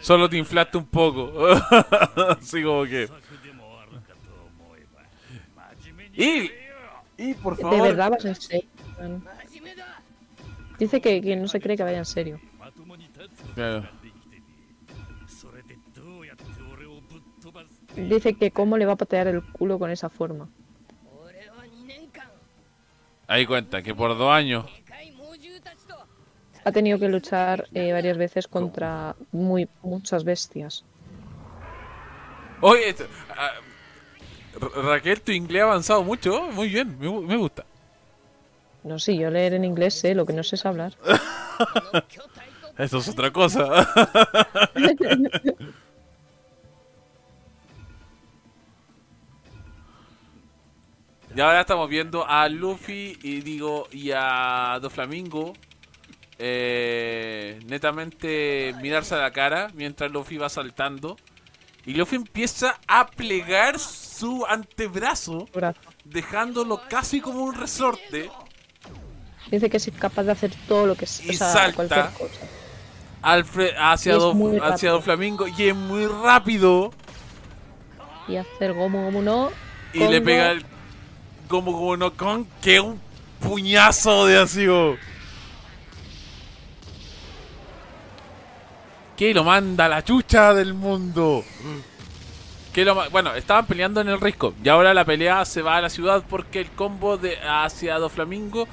[0.00, 1.32] Solo te inflaste un poco.
[2.38, 3.08] Así como que...
[6.14, 6.50] Y...
[7.18, 7.82] Y por De favor...
[7.82, 8.68] verdad vas en serio.
[9.00, 9.24] man.
[10.78, 12.38] Dice que, que no se cree que vaya en serio.
[13.54, 13.88] Claro.
[17.96, 20.48] Dice que cómo le va a patear el culo con esa forma.
[23.28, 24.66] Ahí cuenta que por dos años...
[26.64, 30.84] Ha tenido que luchar eh, varias veces contra muy muchas bestias.
[32.60, 33.06] Oye, esto-
[33.36, 33.50] ah,
[34.60, 36.48] Ra- Raquel, tu inglés ha avanzado mucho.
[36.50, 37.64] Muy bien, me, gu- me gusta.
[38.82, 40.94] No sé, yo leer en inglés sé, lo que no sé es hablar.
[42.78, 43.88] Eso es otra cosa.
[51.36, 55.52] y ahora estamos viendo a Luffy y digo y a Doflamingo
[56.38, 61.16] eh, netamente mirarse a la cara mientras Luffy va saltando
[61.84, 65.78] y Luffy empieza a plegar su antebrazo Brazo.
[66.04, 68.30] dejándolo casi como un resorte
[69.50, 71.24] Dice que es capaz de hacer todo lo que es.
[71.24, 71.76] Y sea, salta.
[71.76, 72.46] cualquier cosa.
[73.22, 73.44] al
[73.78, 74.90] hacia, Do- hacia.
[74.90, 76.92] Doflamingo y es muy rápido
[78.26, 79.50] Y hacer gomu gomu no.
[79.92, 80.64] y le pega el
[81.46, 83.00] como como no con que un
[83.40, 84.66] puñazo de así
[89.16, 91.42] que lo manda la chucha del mundo.
[92.72, 94.54] Que lo bueno estaban peleando en el risco.
[94.62, 98.68] Y ahora la pelea se va a la ciudad porque el combo de hacia Doflamingo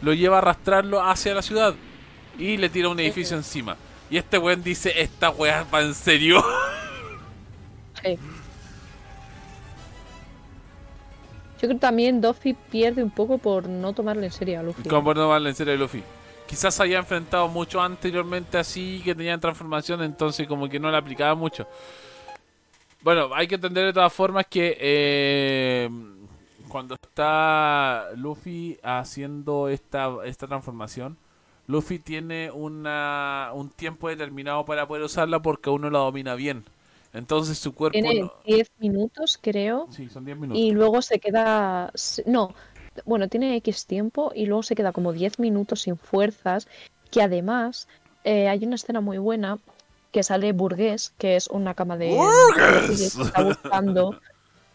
[0.00, 1.74] lo lleva a arrastrarlo hacia la ciudad.
[2.38, 3.76] Y le tira un edificio encima.
[4.10, 6.42] Y este weón dice esta weá va en serio
[8.02, 8.18] Sí.
[11.58, 14.88] Yo creo que también Duffy pierde un poco por no tomarle en serio a Luffy.
[14.88, 16.04] Como por no darle en serio a Luffy.
[16.46, 21.34] Quizás había enfrentado mucho anteriormente así, que tenían transformación, entonces como que no le aplicaba
[21.34, 21.66] mucho.
[23.02, 25.90] Bueno, hay que entender de todas formas que eh,
[26.68, 31.18] cuando está Luffy haciendo esta, esta transformación,
[31.66, 36.64] Luffy tiene una, un tiempo determinado para poder usarla porque aún no la domina bien.
[37.12, 37.92] Entonces su cuerpo...
[37.92, 39.88] Tiene no- 10 minutos, creo.
[39.90, 40.62] Sí, son 10 minutos.
[40.62, 41.92] Y luego se queda.
[42.26, 42.54] No,
[43.04, 46.68] bueno, tiene X tiempo y luego se queda como 10 minutos sin fuerzas.
[47.10, 47.88] Que además
[48.24, 49.58] eh, hay una escena muy buena
[50.12, 52.14] que sale Burgués, que es una cama de.
[52.14, 53.00] ¡Burgués!
[53.00, 54.20] y Está buscando,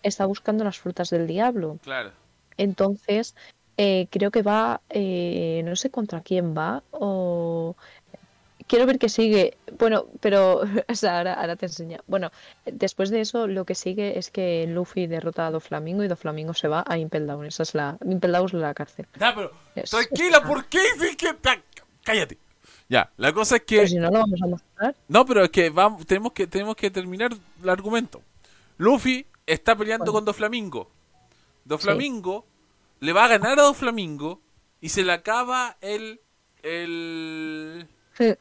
[0.01, 1.77] está buscando las frutas del diablo.
[1.83, 2.11] Claro.
[2.57, 3.35] Entonces,
[3.77, 7.75] eh, creo que va, eh, no sé contra quién va, o
[8.67, 9.57] quiero ver que sigue.
[9.79, 11.99] Bueno, pero o sea, ahora, ahora te enseño.
[12.07, 12.31] Bueno,
[12.65, 16.67] después de eso, lo que sigue es que Luffy derrota a Doflamingo y Doflamingo se
[16.67, 17.45] va a Impel Down.
[17.45, 17.97] Esa es la.
[18.05, 19.07] Impel Down es la cárcel.
[19.19, 20.79] Ya, pero Es- tranquila, ¿por qué
[21.17, 21.35] que...
[22.03, 22.37] Cállate.
[22.89, 23.77] Ya, la cosa es que...
[23.77, 24.95] Pero si no lo vamos a mostrar.
[25.07, 28.21] No, pero es que vamos, tenemos que tenemos que terminar el argumento.
[28.77, 30.13] Luffy está peleando Bueno.
[30.19, 30.91] con Doflamingo.
[31.65, 32.45] Doflamingo
[32.99, 34.41] le va a ganar a Doflamingo
[34.81, 36.19] y se le acaba el
[36.61, 37.87] el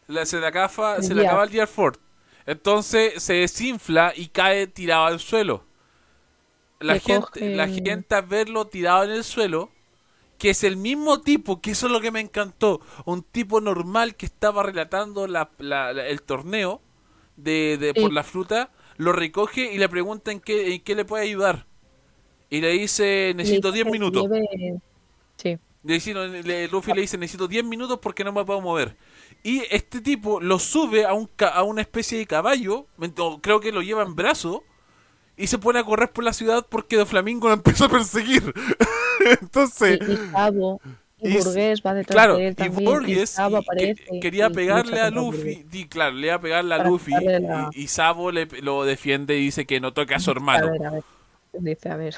[0.06, 1.96] la- se le acaba El se le acaba el Gear Ford.
[2.46, 5.64] Entonces se desinfla y cae tirado al suelo.
[6.80, 9.70] La gente coge- la gente al verlo tirado en el suelo
[10.38, 14.16] que es el mismo tipo, que eso es lo que me encantó, un tipo normal
[14.16, 16.80] que estaba relatando la, la- la- el torneo
[17.36, 18.00] de, de Sí.
[18.00, 21.66] por la fruta, lo recoge y le pregunta en qué, en qué le puede ayudar.
[22.50, 24.24] Y le dice, necesito Le 10 dice que minutos.
[24.24, 24.80] lleve-
[25.36, 25.58] Sí.
[25.84, 28.96] Le dice- le- Luffy le dice, necesito 10 minutos porque no me puedo mover.
[29.42, 32.86] Y este tipo lo sube a, un, ca- a una especie de caballo,
[33.42, 34.62] creo que lo lleva en brazo,
[35.36, 38.52] y se pone a correr por la ciudad porque Doflamingo lo empieza a perseguir.
[39.40, 39.98] Entonces...
[40.06, 40.80] Y, y Sabo
[41.18, 42.82] y, Y- Burgués va detrás Claro, de él y también.
[43.08, 43.14] Y-
[43.54, 47.12] que- aparece quería y pegarle a Luffy, di- claro, le iba a pegarle a Luffy
[47.12, 50.34] la- y, y Sabo le, lo defiende y dice que no toque a su A
[50.34, 50.70] hermano.
[50.70, 51.04] ver, a ver.
[51.54, 52.14] Dice, a ver.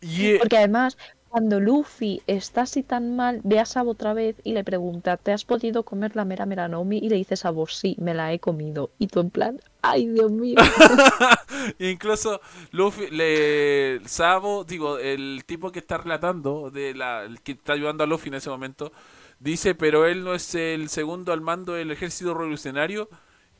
[0.00, 0.96] Y, Porque además,
[1.30, 5.32] cuando Luffy está así tan mal, ve a Sabo otra vez y le pregunta, ¿te
[5.32, 6.98] has podido comer la mera mera Nomi?
[6.98, 8.90] Y le dice Sabo, sí, me la he comido.
[8.98, 10.56] Y tú en plan, ay Dios mío.
[11.78, 12.40] incluso
[12.72, 18.02] Luffy, le, Sabo, digo, el tipo que está relatando, de la, el que está ayudando
[18.02, 18.90] a Luffy en ese momento,
[19.38, 23.08] dice, pero él no es el segundo al mando del ejército revolucionario.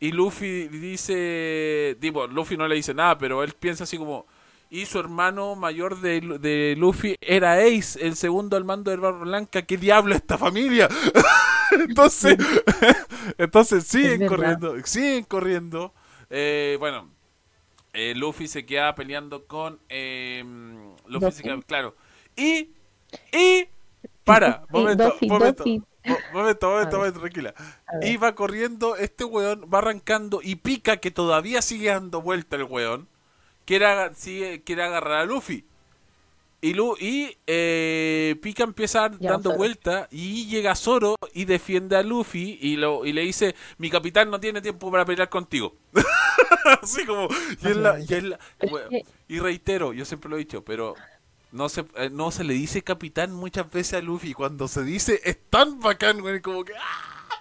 [0.00, 4.26] Y Luffy dice, digo, Luffy no le dice nada, pero él piensa así como,
[4.70, 9.24] y su hermano mayor de, de Luffy era Ace, el segundo al mando del Barba
[9.24, 9.62] Blanca.
[9.62, 10.88] ¿Qué diablo esta familia?
[11.72, 12.38] entonces,
[13.38, 15.92] entonces siguen corriendo, siguen corriendo.
[16.30, 17.11] Eh, bueno,
[17.92, 20.44] eh, Luffy se queda peleando con eh,
[21.06, 21.96] Luffy se queda, claro.
[22.37, 22.70] Y
[23.33, 23.68] y
[24.24, 25.83] para, momento, Duffy, momento, Duffy.
[26.33, 27.54] momento, momento, momento, tranquila.
[28.02, 32.64] Y va corriendo, este weón va arrancando y pica que todavía sigue dando vuelta el
[32.64, 33.09] weón.
[33.70, 35.64] Quiere, sigue, quiere agarrar a Luffy.
[36.61, 39.56] Y, Lu y eh, Pika empieza dando Zoro.
[39.56, 44.28] vuelta y llega Zoro y defiende a Luffy y, lo, y le dice, mi capitán
[44.28, 45.76] no tiene tiempo para pelear contigo.
[46.83, 47.28] Así como...
[47.62, 50.40] Y, es la- y es la- Es bueno, que- y reitero, yo siempre lo he
[50.40, 50.96] dicho, pero
[51.52, 54.35] no se, eh, no se le dice capitán muchas veces a Luffy.
[54.35, 56.72] Cuando se dice es tan bacán, güey, como que...
[56.76, 57.40] ¡ah!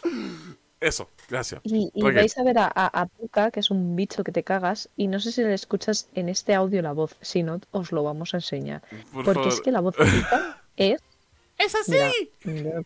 [0.80, 1.62] Eso, gracias.
[1.64, 4.44] Y, y vais a ver a, a, a Puka, que es un bicho que te
[4.44, 7.92] cagas, y no sé si le escuchas en este audio la voz, si no, os
[7.92, 8.82] lo vamos a enseñar.
[9.12, 9.48] Por Porque favor.
[9.50, 11.02] es que la voz de Puka es
[11.58, 12.32] ¡Es así!
[12.44, 12.82] Mira,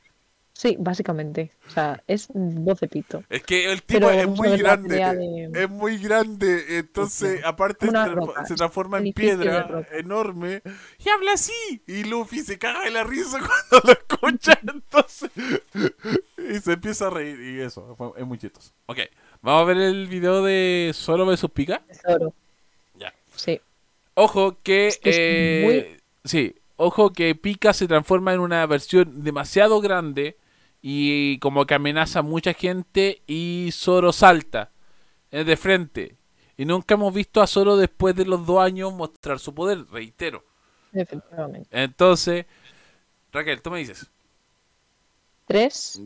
[0.55, 1.51] Sí, básicamente.
[1.67, 3.23] O sea, es voz de pito.
[3.27, 4.95] Es que el tipo Pero es muy grande.
[4.97, 6.77] de- Es muy grande.
[6.77, 7.41] Entonces, Sí.
[7.43, 10.61] aparte, Una se, roca, transforma en piedra enorme.
[11.03, 11.81] Y habla así.
[11.87, 13.39] Y Luffy se caga de la risa
[13.71, 14.59] cuando lo escucha.
[14.73, 15.31] Entonces,
[16.37, 17.39] y se empieza a reír.
[17.41, 18.71] Y eso, es muy chistoso.
[18.85, 18.99] Ok,
[19.41, 21.81] vamos a ver el video de Solo vs Pika.
[22.05, 22.31] Zoro.
[22.95, 23.11] Ya.
[23.35, 23.59] Sí.
[24.13, 24.87] Ojo que.
[24.89, 29.81] Es que es eh, muy- Sí, ojo que Pika se transforma en una versión demasiado
[29.81, 30.37] grande
[30.85, 34.69] y como que amenaza a mucha gente y Zoro salta
[35.31, 36.17] eh, de frente.
[36.57, 40.43] Y nunca hemos visto a Zoro después de los dos años mostrar su poder, reitero.
[40.91, 41.69] Efectivamente.
[41.71, 42.45] Entonces,
[43.31, 44.11] Raquel, tú me dices.
[45.47, 46.01] Tres,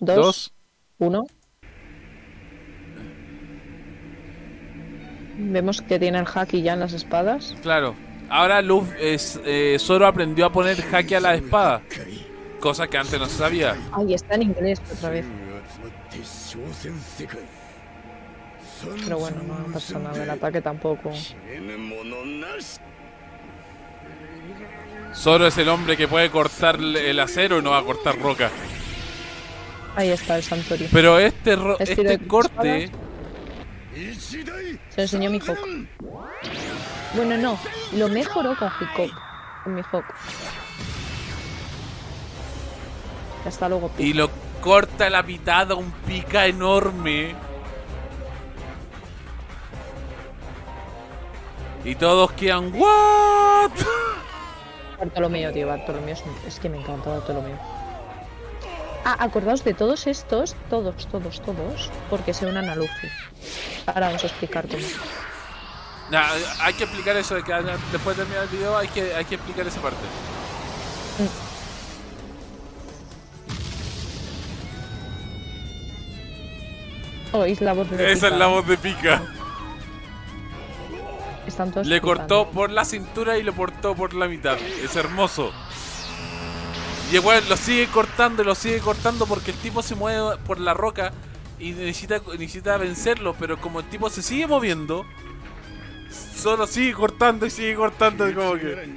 [0.00, 0.52] dos, Dos.
[0.98, 1.26] uno.
[5.36, 7.54] Vemos que tiene el haki ya en las espadas.
[7.62, 7.94] Claro.
[8.30, 11.82] Ahora Luf, es, eh, Zoro aprendió a poner jaque a la espada
[12.62, 13.76] cosa que antes no se sabía.
[13.92, 15.26] Ahí está en inglés otra vez.
[19.04, 21.12] Pero bueno, no pasa nada, el ataque tampoco.
[25.14, 28.50] Zoro es el hombre que puede cortar el acero y no va a cortar roca.
[29.96, 30.88] Ahí está el santuario.
[30.90, 32.90] Pero este, ro este, este corte...
[34.88, 35.58] Se enseñó mi Hawk.
[37.14, 37.58] Bueno, no,
[37.94, 39.12] lo mejoró con Hawk.
[39.64, 40.04] Con mi Hawk.
[43.46, 43.88] Hasta luego.
[43.88, 44.02] Pi.
[44.04, 47.34] Y lo corta la mitad a un pica enorme.
[51.84, 53.70] Y todos quedan, ¿what?
[54.98, 55.66] Bartolomeo, tío.
[55.66, 57.58] Bartolomeo es, es que me encanta Bartolomeo.
[59.04, 63.08] Ah, acordaos de todos estos, todos, todos, todos, porque se unan a Luffy.
[63.86, 64.82] Ahora vamos a explicar cómo.
[66.10, 66.28] Nah,
[66.60, 67.52] hay que explicar eso de que
[67.90, 70.02] después de terminar el video hay que, hay que explicar esa parte.
[78.12, 79.22] Esa es la voz de pica.
[81.84, 84.58] Le cortó por la cintura y lo cortó por la mitad.
[84.58, 85.52] Es hermoso.
[87.10, 90.72] Y igual lo sigue cortando, lo sigue cortando porque el tipo se mueve por la
[90.72, 91.12] roca
[91.58, 93.34] y necesita, necesita vencerlo.
[93.38, 95.04] Pero como el tipo se sigue moviendo,
[96.34, 98.24] solo sigue cortando y sigue cortando.
[98.34, 98.88] Como que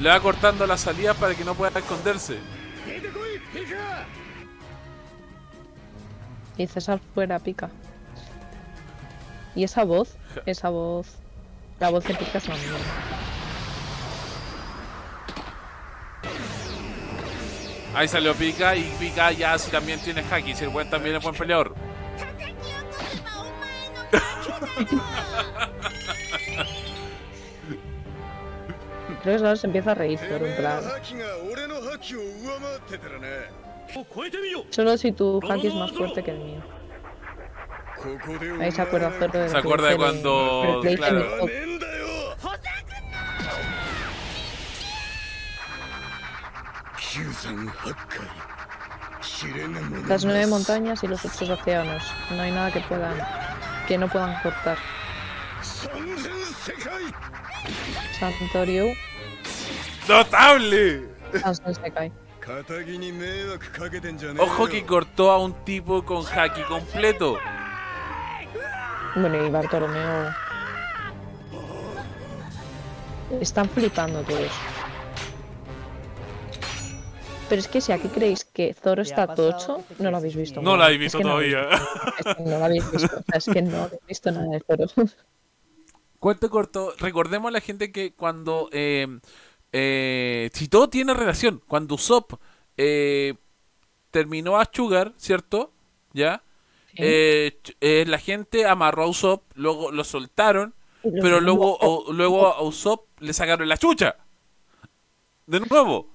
[0.00, 2.38] le va cortando las salidas para que no pueda esconderse.
[6.56, 7.70] Y César fuera pica.
[9.54, 11.16] Y esa voz, esa voz.
[11.80, 12.78] La voz de pica es una mierda.
[17.94, 21.22] Ahí salió Pica y Pica ya si también tienes haki, si el buen también es
[21.22, 21.74] buen peleador.
[29.22, 30.82] Creo que ahora se empieza a reír, por un plan.
[34.70, 36.62] Solo si tu hack es más fuerte que el mío.
[38.60, 40.82] Ahí se acuerda hacerlo de Se acuerda de cuando.
[50.08, 52.02] Las nueve montañas y los otros océanos.
[52.30, 53.16] No hay nada que puedan.
[53.86, 54.78] que no puedan cortar.
[58.18, 58.86] Santorio.
[60.08, 61.08] ¡Notable!
[61.40, 61.74] Sanson.
[64.38, 67.38] Ojo que cortó a un tipo con haki completo.
[69.14, 70.34] Bueno, y Bartolomeo.
[73.40, 74.50] Están flipando todos.
[77.48, 80.60] Pero es que si aquí creéis que Zoro está tocho, no lo habéis visto.
[80.62, 81.68] No lo habéis visto es que todavía.
[82.38, 83.22] No lo habéis visto.
[83.32, 84.86] Es que no habéis visto nada de Zoro.
[86.18, 86.94] Cuento corto.
[86.98, 88.68] Recordemos a la gente que cuando.
[88.72, 89.06] Eh,
[89.72, 91.62] eh, si todo tiene relación.
[91.66, 92.34] Cuando Usopp
[92.76, 93.34] eh,
[94.10, 95.72] terminó a Sugar, ¿cierto?
[96.12, 96.42] ¿Ya?
[96.94, 102.62] Eh, eh, la gente amarró a Usopp, luego lo soltaron, pero luego, o- luego a
[102.62, 104.16] Usopp le sacaron la chucha.
[105.46, 106.10] De nuevo.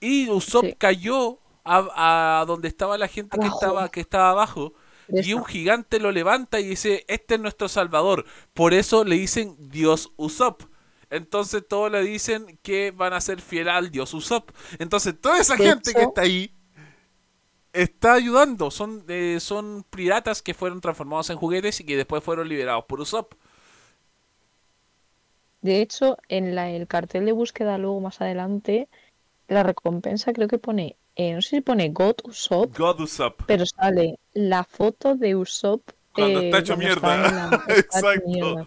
[0.00, 0.74] Y Usopp Sí.
[0.78, 4.74] cayó a, a donde estaba la gente que estaba, que estaba abajo.
[5.10, 8.26] Y un gigante lo levanta y dice, este es nuestro salvador.
[8.52, 10.62] Por eso le dicen Dios Usopp.
[11.10, 14.50] Entonces todos le dicen que van a ser fiel al Dios Usopp.
[14.78, 16.54] Entonces toda esa gente que está ahí
[17.72, 18.70] está ayudando.
[18.70, 23.00] Son, eh, son piratas que fueron transformados en juguetes y que después fueron liberados por
[23.00, 23.34] Usopp.
[25.60, 28.88] De hecho, en la, el cartel de búsqueda luego más adelante,
[29.48, 33.42] la recompensa creo que pone, eh, no sé si pone God Usopp, God Usopp.
[33.46, 35.82] pero sale la foto de Usopp
[36.12, 37.64] Cuando eh, está hecho mierda.
[37.66, 38.28] está Exacto.
[38.28, 38.66] mierda.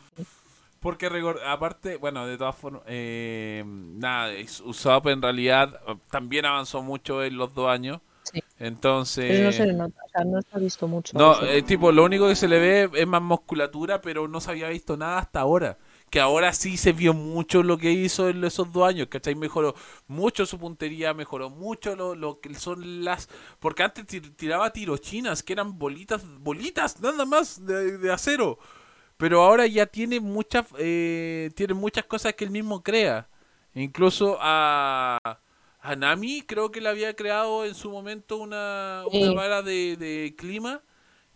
[0.81, 1.09] Porque
[1.45, 4.33] aparte, bueno, de todas formas, eh, nada,
[4.65, 5.79] Usopp en realidad
[6.09, 8.01] también avanzó mucho en los dos años.
[8.23, 8.41] Sí.
[8.57, 9.25] Entonces...
[9.27, 11.15] Pero no se le nota, o sea, no se ha visto mucho.
[11.15, 14.49] No, eh, tipo, lo único que se le ve es más musculatura, pero no se
[14.49, 15.77] había visto nada hasta ahora.
[16.09, 19.35] Que ahora sí se vio mucho lo que hizo en esos dos años, ¿cachai?
[19.35, 19.75] Mejoró
[20.07, 23.29] mucho su puntería, mejoró mucho lo, lo que son las...
[23.59, 28.57] Porque antes tir- tiraba tirochinas, que eran bolitas, bolitas, nada más de, de acero.
[29.21, 33.27] Pero ahora ya tiene muchas, eh, tiene muchas cosas que él mismo crea.
[33.75, 35.19] Incluso a,
[35.79, 39.35] a Nami creo que le había creado en su momento una, una Sí.
[39.35, 40.81] vara de, de clima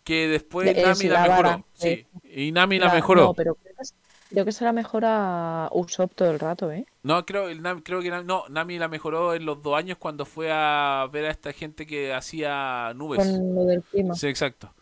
[0.03, 1.49] que después De- Nami la, la mejoró.
[1.49, 3.21] vara, Sí, y Nami la, La- mejoró.
[3.21, 3.93] No, pero creo que, es-
[4.31, 6.87] creo que se la mejora Usopp todo el rato, ¿eh?
[7.03, 10.25] No, creo, el creo que Nami, no, Nami la mejoró en los dos años cuando
[10.25, 13.19] fue a ver a esta gente que hacía nubes.
[13.19, 14.15] Con lo del clima.
[14.15, 14.73] Sí, exacto.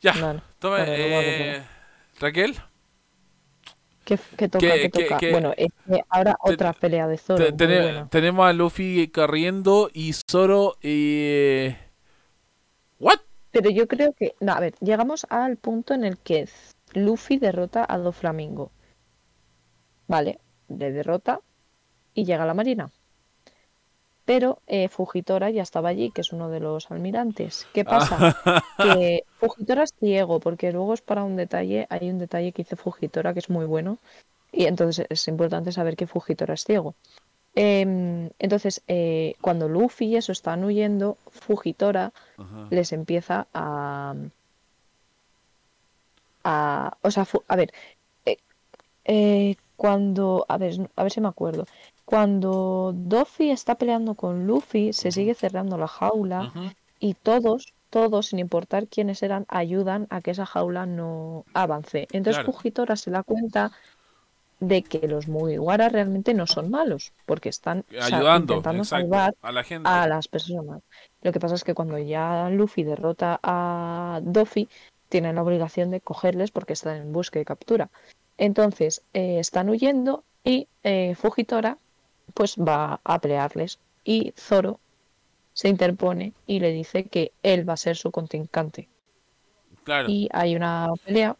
[0.00, 1.62] Ya, Vale, toma, vale, eh,
[2.20, 2.56] Raquel,
[4.04, 4.66] ¿Qué, qué toca?
[4.66, 5.18] Que- ¿Qué que- toca?
[5.18, 7.44] que- bueno, es que ahora te- otra pelea de Zoro.
[7.44, 7.52] te-
[8.10, 11.76] tenemos a Luffy corriendo y Zoro eh,
[12.98, 13.18] ¿What?
[13.50, 14.34] Pero yo creo que.
[14.40, 16.48] No, a ver, llegamos al punto en el que
[16.94, 18.70] Luffy derrota a Doflamingo.
[20.06, 21.40] Vale, le derrota
[22.14, 22.90] y llega a la marina.
[24.28, 27.66] Pero eh, Fujitora ya estaba allí, que es uno de los almirantes.
[27.72, 28.36] ¿Qué pasa?
[28.76, 32.76] Que Fujitora es ciego, porque luego es para un detalle, hay un detalle que dice
[32.76, 33.96] Fujitora que es muy bueno.
[34.52, 36.94] Y entonces es importante saber que Fujitora es ciego.
[37.54, 42.66] Em, entonces, eh, cuando Luffy y eso están huyendo, Fujitora Ajá.
[42.68, 44.14] les empieza a.
[46.44, 47.72] a o sea, a ver.
[49.06, 50.44] eh, cuando.
[50.50, 51.64] A ver, a ver si me acuerdo.
[52.08, 56.54] Cuando Doffy está peleando con Luffy, se sigue cerrando la jaula
[56.98, 62.08] y todos, todos, sin importar quiénes eran, ayudan a que esa jaula no avance.
[62.12, 62.52] Entonces Claro.
[62.54, 63.72] Fujitora se da cuenta
[64.58, 69.52] de que los Mugiwara realmente no son malos, porque están Ayudando, intentando exacto, salvar a
[69.52, 69.86] la gente.
[69.86, 70.80] a las personas.
[71.20, 74.66] Lo que pasa es que cuando ya Luffy derrota a Doffy,
[75.10, 77.90] tienen la obligación de cogerles porque están en búsqueda y captura.
[78.38, 81.76] Entonces, eh, están huyendo y eh, Fujitora
[82.38, 84.78] pues va a pelearles y Zoro
[85.54, 88.88] se interpone y le dice que él va a ser su contrincante.
[89.82, 90.08] Claro.
[90.08, 91.36] Y hay una pelea,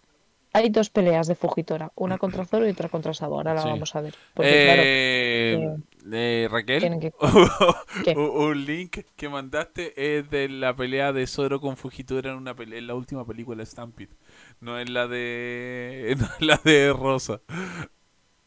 [0.53, 3.37] hay dos peleas de Fujitora, una contra Zoro y otra contra Sabo.
[3.37, 3.69] Ahora la Sí.
[3.69, 4.15] vamos a ver.
[4.35, 5.77] Porque claro, Eh,
[6.13, 7.13] eh, Raquel,
[8.17, 12.81] un link que mandaste es de la pelea de Zoro con Fujitora en una pelea,
[12.81, 14.17] en la última película Stampede.
[14.61, 17.41] No es la de no es la de Rosa.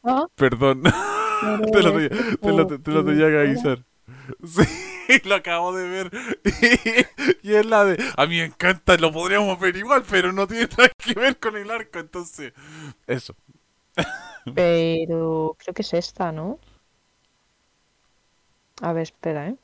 [0.04, 0.84] Ah, Perdón.
[1.72, 2.10] te, lo, tenía-
[2.42, 3.84] te lo- te lo tenía que avisar.
[4.46, 6.12] Sí, lo acabo de ver.
[7.44, 8.02] Y, es la de.
[8.16, 11.58] A mí me encanta, lo podríamos ver igual, pero no tiene nada que ver con
[11.58, 12.00] el arco.
[12.00, 12.54] Entonces,
[13.08, 13.36] eso.
[14.54, 16.60] Pero creo que es esta, ¿no?
[18.82, 19.56] A ver, espera, ¿eh?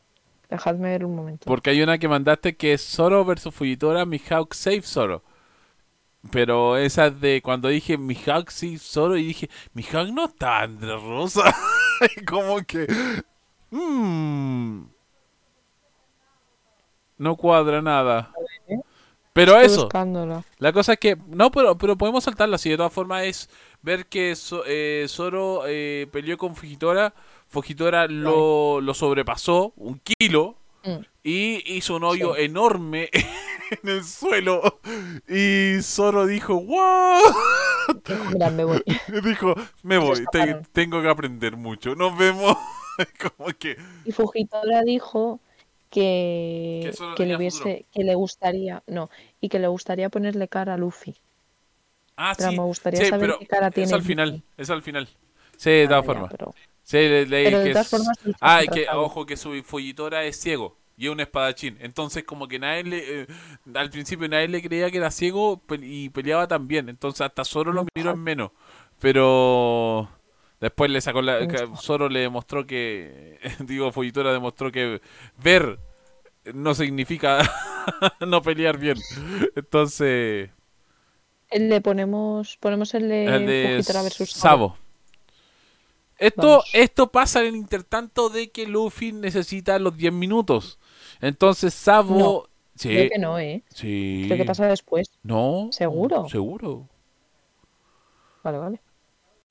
[0.49, 1.45] Dejadme ver un momento.
[1.45, 5.23] Porque hay una que mandaste que es Zoro versus Fujitora, Mihawk Save Zoro.
[6.31, 10.93] Pero esa es de cuando dije Mihawk Save Zoro y dije, Mihawk no está André
[10.95, 11.43] Rosa.
[12.15, 12.85] Y como que...
[13.71, 14.81] mm,
[17.17, 18.31] no cuadra nada.
[19.33, 19.87] Pero eso,
[20.59, 21.15] la cosa es que...
[21.27, 22.57] No, pero, pero podemos saltarla.
[22.57, 23.49] Si de todas formas es
[23.83, 27.13] ver que So- eh, Zoro eh, peleó con Fujitora.
[27.47, 30.99] Fujitora lo, lo sobrepasó un kilo Mm.
[31.23, 32.43] y hizo un hoyo Sí.
[32.43, 33.09] enorme
[33.83, 34.79] en el suelo.
[35.27, 37.21] Y Zoro dijo, ¡Wow!
[38.33, 38.83] Mira, me voy.
[39.23, 39.53] dijo,
[39.83, 41.95] me voy, te- tengo que aprender mucho.
[41.95, 42.57] Nos vemos.
[43.37, 43.77] Como que...
[44.05, 45.39] Y Fujitora dijo
[45.89, 49.09] que, Que que le hubiese, que le gustaría, no,
[49.39, 51.15] y que le gustaría ponerle cara a Luffy.
[52.15, 52.57] Ah, Pero sí.
[52.57, 54.07] me gustaría sí, saber pero qué cara es tiene al Luffy.
[54.07, 54.43] final.
[54.57, 55.07] Es al final.
[55.55, 56.31] Sí, de Ah, todas formas.
[56.31, 56.53] pero-
[56.83, 60.23] Sí, le- leí Pero de que todas es- formas, Ah, que, ojo, que su Fujitora
[60.23, 61.77] es ciego y es un espadachín.
[61.79, 63.21] Entonces, como que nadie le.
[63.21, 63.27] eh,
[63.75, 66.89] al principio nadie le creía que era ciego y peleaba tan bien.
[66.89, 68.51] Entonces, hasta Zoro lo miró en menos.
[68.99, 70.09] Pero.
[70.59, 71.47] Después le sacó la.
[71.77, 73.37] Zoro le demostró que.
[73.59, 75.01] Digo, Fujitora demostró que
[75.37, 75.79] ver
[76.53, 77.39] no significa
[78.25, 78.97] no pelear bien.
[79.55, 80.49] Entonces.
[81.51, 84.69] Le ponemos, ponemos el de, El de Fujitora versus Sabo.
[84.69, 84.87] Sabo.
[86.17, 86.69] Esto, Vamos.
[86.73, 90.79] esto pasa en el intertanto de que Luffy necesita los 10 minutos.
[91.21, 92.17] Entonces Sabo...
[92.17, 92.43] No,
[92.75, 93.63] sí, Creo que no, ¿eh?
[93.69, 94.23] sí.
[94.27, 95.11] Creo que pasa después.
[95.23, 95.69] No.
[95.71, 96.27] ¿Seguro?
[96.29, 96.87] Seguro.
[98.43, 98.81] Vale, vale.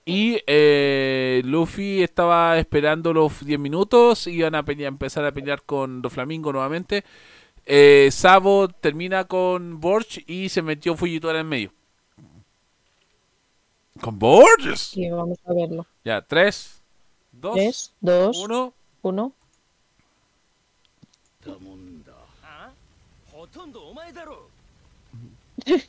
[0.05, 4.25] Y eh, Luffy estaba esperando los 10 minutos.
[4.27, 7.03] Iban a pelear- empezar a pelear con Doflamingo nuevamente.
[7.65, 11.73] Eh, Sabo termina con Borch y se metió Fujitora en medio.
[14.01, 14.79] Con Borges.
[14.79, 15.85] Sí, vamos a verlo.
[16.05, 16.81] Ya, 3,
[17.33, 18.73] 2, 3, 2, 1.
[19.01, 19.33] 1.
[23.46, 24.48] ほとんどお前だろ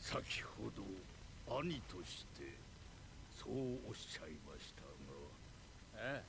[0.00, 2.52] 先ほど兄として
[3.38, 3.52] そう
[3.88, 4.82] おっしゃいました
[6.02, 6.20] があ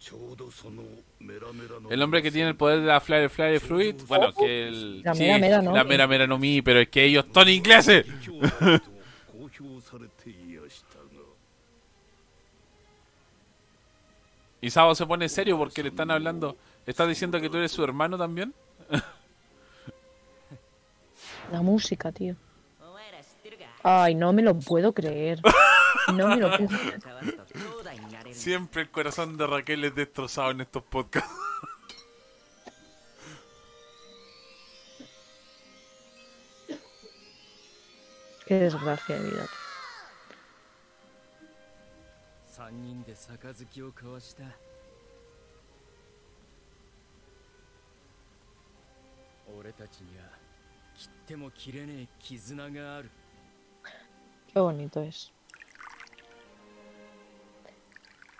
[0.00, 0.82] ちょうどその
[1.20, 3.96] メラメラの El hombre que tiene el poder de la Flyer Flyer Fluid.
[4.06, 5.02] Bueno, que el.
[5.02, 5.88] La sí, mera mera no La mi.
[5.90, 8.04] mera mera no mi, pero es que ellos son ingleses.
[8.06, 8.50] 卑 怯だ
[8.80, 8.90] と
[9.32, 11.04] 公表されていやしたが
[14.60, 16.56] Y Sabo se pone serio porque le están hablando.
[16.86, 18.52] ¿Estás diciendo que tú eres su hermano también?
[21.51, 22.35] La música, tío.
[23.83, 25.41] Ay, no me lo puedo creer.
[26.13, 27.01] No me lo puedo creer.
[28.33, 31.29] Siempre el corazón de Raquel es destrozado en estos podcasts.
[38.45, 39.45] Qué desgracia de vida.
[49.97, 50.38] Tío.
[54.51, 55.31] Qué bonito es.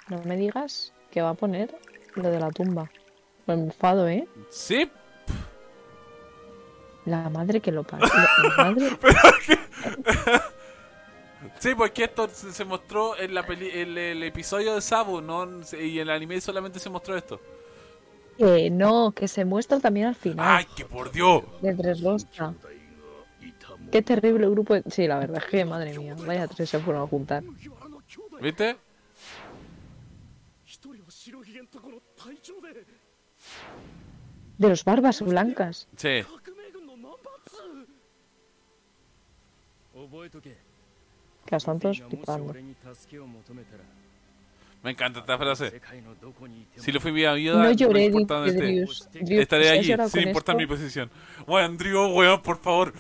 [0.10, 1.76] No me digas que va a poner
[2.16, 2.90] lo de la tumba.
[3.46, 4.28] Me enfado, ¿eh?
[4.50, 4.90] Sí,
[7.06, 7.84] La madre que lo
[8.58, 8.90] madre.
[11.60, 15.48] sí, porque esto se mostró en la peli en el episodio de Sabu, ¿no?
[15.80, 17.40] Y en el anime solamente se mostró esto.
[18.40, 20.38] Que no, que se muestra también al final.
[20.40, 21.44] ¡Ay, que por Dios!
[21.62, 22.56] De Tres Rosas.
[23.92, 24.76] Qué terrible grupo.
[24.76, 24.84] De...
[24.90, 27.44] Sí, la verdad es que, madre mía, vaya tres se fueron a juntar.
[28.40, 28.78] ¿Viste?
[34.58, 35.90] De los barbas blancas.
[35.98, 36.24] Sí.
[41.46, 42.54] Que las están todos flipando.
[44.82, 45.82] Me encanta esta frase.
[46.78, 49.42] Si lo fui mi no lloré, no este.
[49.42, 51.12] estaré allí, sin importar mi posición.
[51.46, 52.94] Weón, Drew, weón, por favor.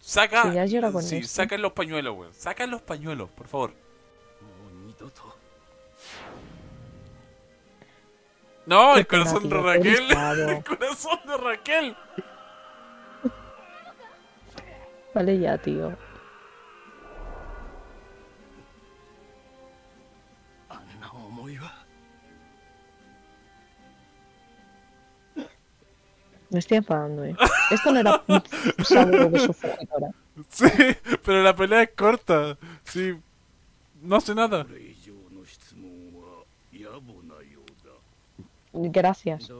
[0.00, 0.52] Saca.
[1.00, 2.34] Sí, saca los pañuelos, weón.
[2.34, 3.72] Saca los pañuelos, por favor.
[8.66, 10.04] No, el corazón de Raquel.
[10.48, 11.96] El corazón de Raquel.
[15.14, 16.07] Vale ya, tío.
[21.48, 21.72] viva.
[26.50, 27.36] Me estoy enfadando, eh.
[27.70, 28.42] Esto no era un
[29.32, 29.54] de su.
[30.48, 30.66] Sí,
[31.24, 32.56] pero la pelea es corta.
[32.84, 33.14] Sí,
[34.02, 34.66] no hace nada.
[38.72, 39.50] Gracias.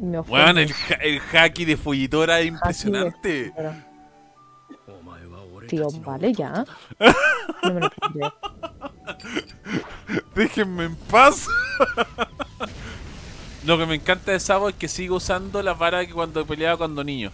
[0.00, 3.52] me bueno, el, ha el haki de follitora es impresionante.
[5.68, 6.64] Tío, vale ya.
[7.62, 7.90] No me lo.
[10.34, 11.46] Déjenme en paz.
[13.64, 16.76] lo que me encanta de Sabo es que sigo usando la vara que cuando peleaba
[16.76, 17.30] cuando niño.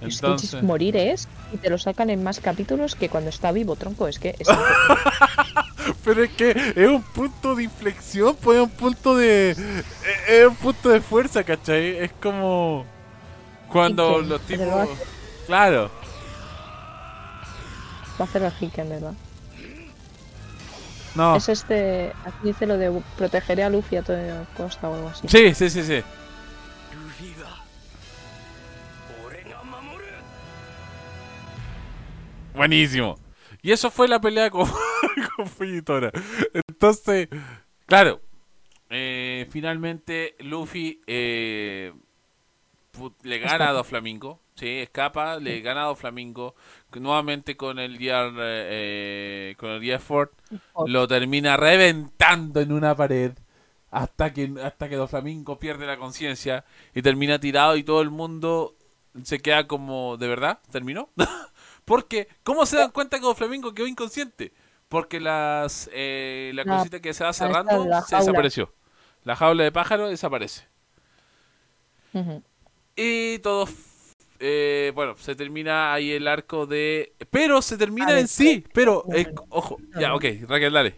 [0.00, 0.54] Entonces...
[0.54, 3.76] Es que morir es y te lo sacan en más capítulos que cuando está vivo,
[3.76, 4.08] tronco.
[4.08, 4.48] Es que es
[6.04, 9.50] Pero es que es un punto de inflexión, pues es un punto de.
[10.28, 11.98] Es un punto de fuerza, ¿cachai?
[11.98, 12.86] Es como.
[13.68, 14.88] Cuando los tipos.
[15.46, 15.90] Claro.
[18.20, 19.14] Va a ser la en ¿verdad?
[21.14, 21.36] No.
[21.36, 22.12] Es este.
[22.24, 25.26] Aquí dice lo de protegeré a Luffy a toda costa o algo así.
[25.28, 26.02] Sí, sí, sí, sí.
[32.54, 33.16] Buenísimo.
[33.62, 34.68] Y eso fue la pelea con.
[35.36, 36.10] con Fujitora.
[36.68, 37.28] Entonces,
[37.86, 38.20] claro.
[38.90, 41.92] eh, finalmente Luffy eh,
[43.22, 44.40] le gana a Doflamingo.
[44.54, 46.54] Sí, escapa, le gana a Doflamingo.
[46.94, 50.30] Nuevamente con el Gear, eh, con el Gear Ford.
[50.86, 53.32] Lo termina reventando en una pared.
[53.90, 56.64] Hasta que, hasta que Doflamingo pierde la conciencia.
[56.94, 58.74] Y termina tirado y todo el mundo
[59.22, 60.58] se queda como, ¿de verdad?
[60.70, 61.08] ¿Terminó?
[61.84, 64.52] Porque, ¿cómo se dan cuenta que Doflamingo quedó inconsciente?
[64.88, 68.72] Porque las eh, la La- cosita que se va cerrando se desapareció.
[69.24, 70.64] La jaula de pájaro desaparece.
[72.96, 73.68] Y todo,
[74.40, 77.12] eh, bueno, se termina ahí el arco de...
[77.30, 80.96] Pero se termina ver, en sí, pero, no, eh, ojo, ya, ok, Raquel, dale.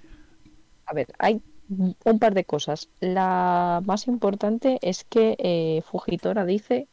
[0.87, 2.89] A ver, hay un par de cosas.
[3.01, 6.89] La más importante es que eh, Fujitora dice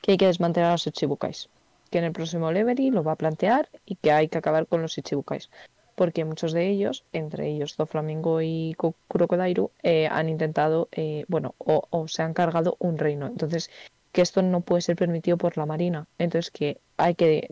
[0.00, 1.48] que hay que desmantelar a los Ichibukais.
[1.90, 4.82] Que en el próximo Levery lo va a plantear y que hay que acabar con
[4.82, 5.50] los Ichibukais.
[5.98, 8.76] Porque muchos de ellos, entre ellos Doflamingo y
[9.08, 13.26] Crocodile, eh, han intentado, eh, bueno, o, o se han cargado un reino.
[13.26, 13.68] Entonces,
[14.12, 16.06] que esto no puede ser permitido por la Marina.
[16.18, 17.50] Entonces, que hay que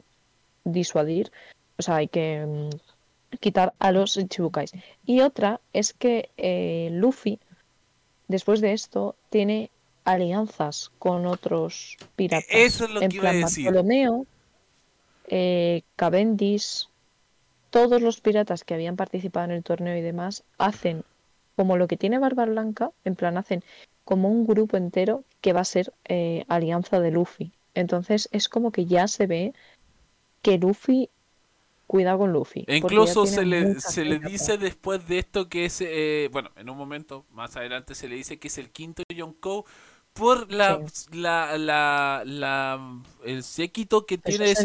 [0.63, 1.33] disuadir,
[1.77, 4.71] o sea, hay que mm, quitar a los Chichibukais.
[5.05, 7.41] Y otra es que eh, Luffy,
[8.29, 9.71] después de esto, tiene
[10.05, 12.47] alianzas con otros piratas.
[12.49, 13.65] Eso es lo en que iba a plan decir.
[13.65, 14.25] Bartolomeo,
[15.27, 16.87] eh, Cavendish,
[17.77, 21.05] todos los piratas que habían participado en el torneo y demás hacen
[21.57, 23.62] como lo que tiene Barba Blanca, en plan hacen
[24.05, 27.53] como un grupo entero que va a ser eh, alianza de Luffy.
[27.74, 29.53] Entonces es como que ya se ve
[30.41, 31.11] que Luffy
[31.87, 32.64] cuida con Luffy.
[32.66, 36.70] E incluso se le, se le dice después de esto que es, eh, bueno, en
[36.70, 39.64] un momento más adelante se le dice que es el quinto Yonkou
[40.14, 40.81] por la,
[41.12, 44.64] la, la, la- el séquito que tiene de es en-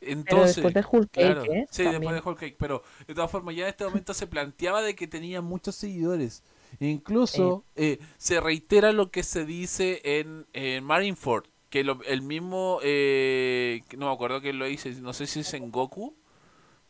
[0.00, 0.82] Pero Entonces, después de
[1.12, 1.66] Cake, claro, ¿eh?
[1.70, 2.00] sí, También.
[2.02, 4.94] después de Whole Cake, pero de todas formas ya en este momento se planteaba de
[4.94, 6.42] que tenía muchos seguidores.
[6.80, 12.78] Incluso eh, se reitera lo que se dice en, en Marineford, que lo- el mismo,
[12.82, 16.14] eh, que no me acuerdo quién lo dice, no sé si es en Goku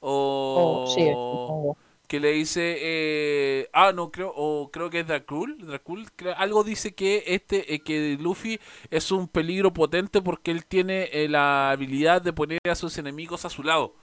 [0.01, 1.77] o O- sí, supongo.
[2.11, 6.93] Que le dice eh, ah no creo o creo que es Dracul Dracul algo dice
[6.93, 8.59] que este eh, que Luffy
[8.91, 13.45] es un peligro potente porque él tiene eh, la habilidad de poner a sus enemigos
[13.45, 13.95] a su lado.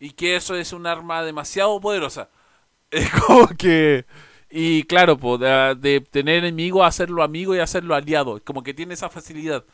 [0.00, 2.28] Y que eso es un arma demasiado poderosa.
[2.90, 4.04] Es como que
[4.50, 8.40] y claro de, de tener enemigo hacerlo amigo y hacerlo aliado.
[8.44, 9.64] Como que tiene esa facilidad.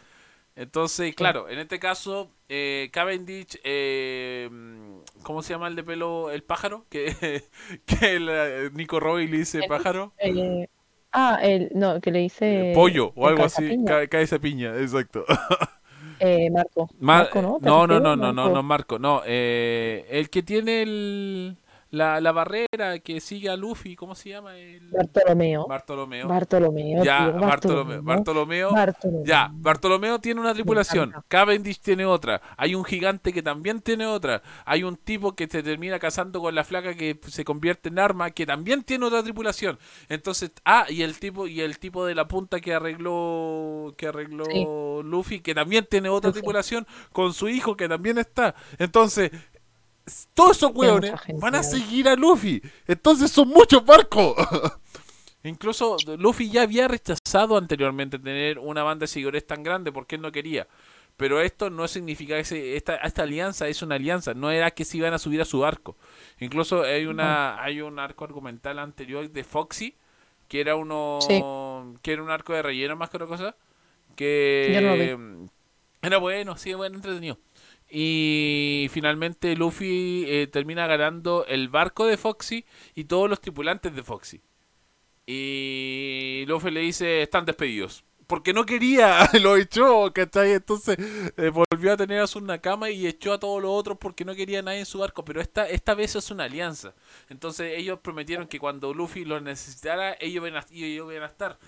[0.56, 4.48] Entonces, claro, en este caso, eh, Cavendish, eh,
[5.24, 6.86] ¿cómo se llama el de pelo, el pájaro?
[6.88, 7.42] Que,
[7.86, 10.12] que el, eh, Nico Roy le dice pájaro.
[10.18, 10.68] Eh,
[11.12, 12.70] ah, el, no, que le dice...
[12.70, 13.62] Eh, pollo o algo así.
[13.62, 13.84] calzapiña.
[13.86, 15.24] Ca- Cabeza piña, exacto.
[16.20, 16.88] Eh, Marco.
[17.00, 17.58] Mar- Marco, ¿no?
[17.60, 18.50] no, no, ¿Te no, no, no, Marco.
[18.50, 19.22] no, Marco, no.
[19.24, 21.56] el que tiene el,
[21.94, 24.56] la, la barrera que sigue a Luffy, ¿cómo se llama?
[24.56, 24.88] El...
[24.90, 25.66] Bartolomeo.
[25.66, 26.28] Bartolomeo.
[26.28, 27.04] Bartolomeo.
[27.04, 28.02] ya, tío, Bartolomeo.
[28.02, 28.70] Bartolomeo.
[28.72, 29.24] Bartolomeo.
[29.24, 31.14] Ya, Bartolomeo tiene una tripulación.
[31.28, 35.62] Cavendish tiene otra, hay un gigante que también tiene otra, hay un tipo que se
[35.62, 39.78] termina casando con la flaca que se convierte en arma que también tiene otra tripulación.
[40.08, 44.44] Entonces, ah, y el tipo y el tipo de la punta que arregló que arregló
[44.44, 44.66] Sí.
[45.04, 46.40] Luffy que también tiene otra Luffy.
[46.40, 48.54] tripulación con su hijo que también está.
[48.78, 49.30] Entonces,
[50.34, 52.60] todos esos hueones van a seguir a Luffy.
[52.86, 54.34] Entonces son muchos barcos.
[55.42, 60.22] Incluso Luffy ya había rechazado anteriormente tener una banda de seguidores tan grande porque él
[60.22, 60.66] no quería.
[61.16, 64.84] Pero esto no significa que se- esta, esta alianza es una alianza, no era que
[64.84, 65.96] se iban a subir a su barco.
[66.40, 69.94] Incluso hay una hay un arco argumental anterior de Foxy
[70.48, 71.40] que era uno Sí.
[72.02, 73.54] que era un arco de relleno más que otra cosa
[74.16, 75.50] que Yo no lo
[76.02, 77.38] era bueno, sí, bueno, entretenido.
[77.96, 82.64] Y finalmente Luffy eh, termina ganando el barco de Foxy
[82.96, 84.42] y todos los tripulantes de Foxy.
[85.24, 88.02] Y Luffy le dice, están despedidos.
[88.26, 90.54] Porque no quería, lo echó, ¿cachai?
[90.54, 90.96] Entonces
[91.36, 94.34] eh, volvió a tener a su Nakama y echó a todos los otros porque no
[94.34, 95.24] quería nadie en su barco.
[95.24, 96.94] Pero esta, esta vez es una alianza.
[97.28, 101.60] Entonces ellos prometieron que cuando Luffy los necesitara, ellos ellos iban a estar.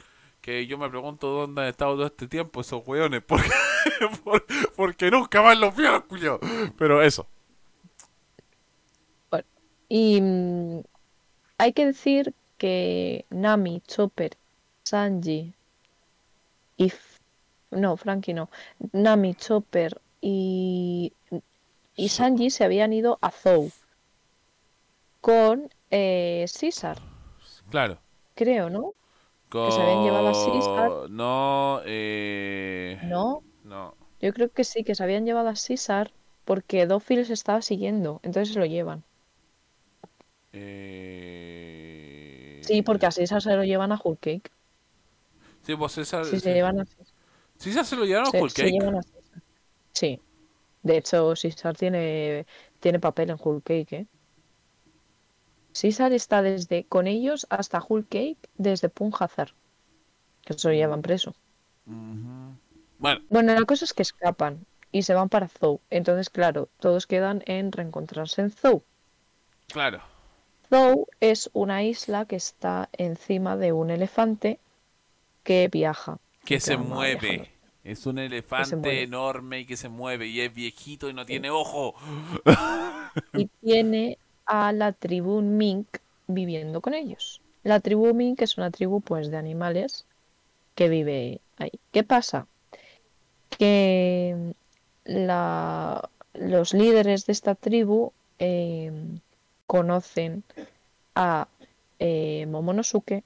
[0.47, 3.20] Que yo me pregunto dónde han estado todo este tiempo esos weones.
[3.26, 3.51] Porque,
[4.22, 6.05] por- porque nunca más los vieron.
[6.78, 7.26] Pero eso.
[9.88, 10.80] Y mm,
[11.59, 14.36] hay que decir que Nami, Chopper,
[14.84, 15.53] Sanji
[16.76, 16.92] y...
[17.70, 18.49] No, Frankie no.
[18.92, 21.12] Nami, Chopper y...
[21.97, 23.70] Y Sanji se habían ido a Zou
[25.20, 26.99] con eh, César,
[27.70, 27.99] Claro.
[28.34, 28.92] creo, ¿no?
[29.49, 29.70] Con...
[29.72, 31.11] se habían llevado a Caesar.
[31.11, 32.99] No, eh...
[33.05, 33.94] No, No.
[34.20, 36.12] yo creo que sí, que se habían llevado a César
[36.44, 39.05] porque Dofil se estaba siguiendo, entonces se lo llevan.
[41.28, 42.61] Eh...
[42.62, 44.51] Sí, porque a César se lo llevan a Whole Cake.
[45.62, 46.24] Sí, pues César...
[46.24, 47.07] Sí, se llevan a César.
[47.59, 48.72] ¿César se lo llevaron a Se, Whole se Cake?
[48.72, 49.42] llevan a César.
[49.92, 50.20] Sí.
[50.82, 52.47] De hecho, César tiene,
[52.80, 54.07] tiene papel en Whole Cake, ¿eh?
[55.77, 59.53] César está desde con ellos hasta Whole Cake desde Punjazar.
[60.43, 61.35] Que se lo llevan preso.
[61.85, 65.81] Bueno, Bueno, la cosa es que escapan y se van para Zou.
[65.91, 68.83] Entonces, claro, todos quedan en reencontrarse en Zou.
[69.68, 70.01] claro.
[70.70, 74.59] Zou es una isla que está encima de un elefante
[75.45, 76.18] que viaja.
[76.47, 77.20] Que se mueve.
[77.20, 77.51] viajando.
[77.85, 80.27] Es un elefante enorme y que se mueve.
[80.27, 81.95] Y es viejito y no tiene ojo.
[83.35, 87.42] y tiene a la tribu Mink viviendo con ellos.
[87.62, 90.07] La tribu Mink es una tribu pues de animales
[90.74, 91.72] que vive ahí.
[91.92, 92.47] ¿Qué pasa?
[93.59, 94.55] Que
[95.05, 98.92] la- los líderes de esta tribu eh,
[99.66, 100.44] conocen
[101.14, 101.49] a
[101.99, 103.24] eh, Momonosuke,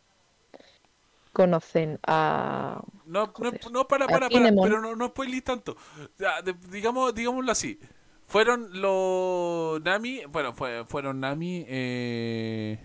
[1.32, 2.82] conocen a...
[3.06, 5.12] No, no, no, para, para, para, pero no, no
[5.42, 5.76] tanto.
[6.70, 7.78] Digamos, digámoslo así.
[8.30, 12.78] Fueron los Nami, bueno, fue, fueron Nami, eh...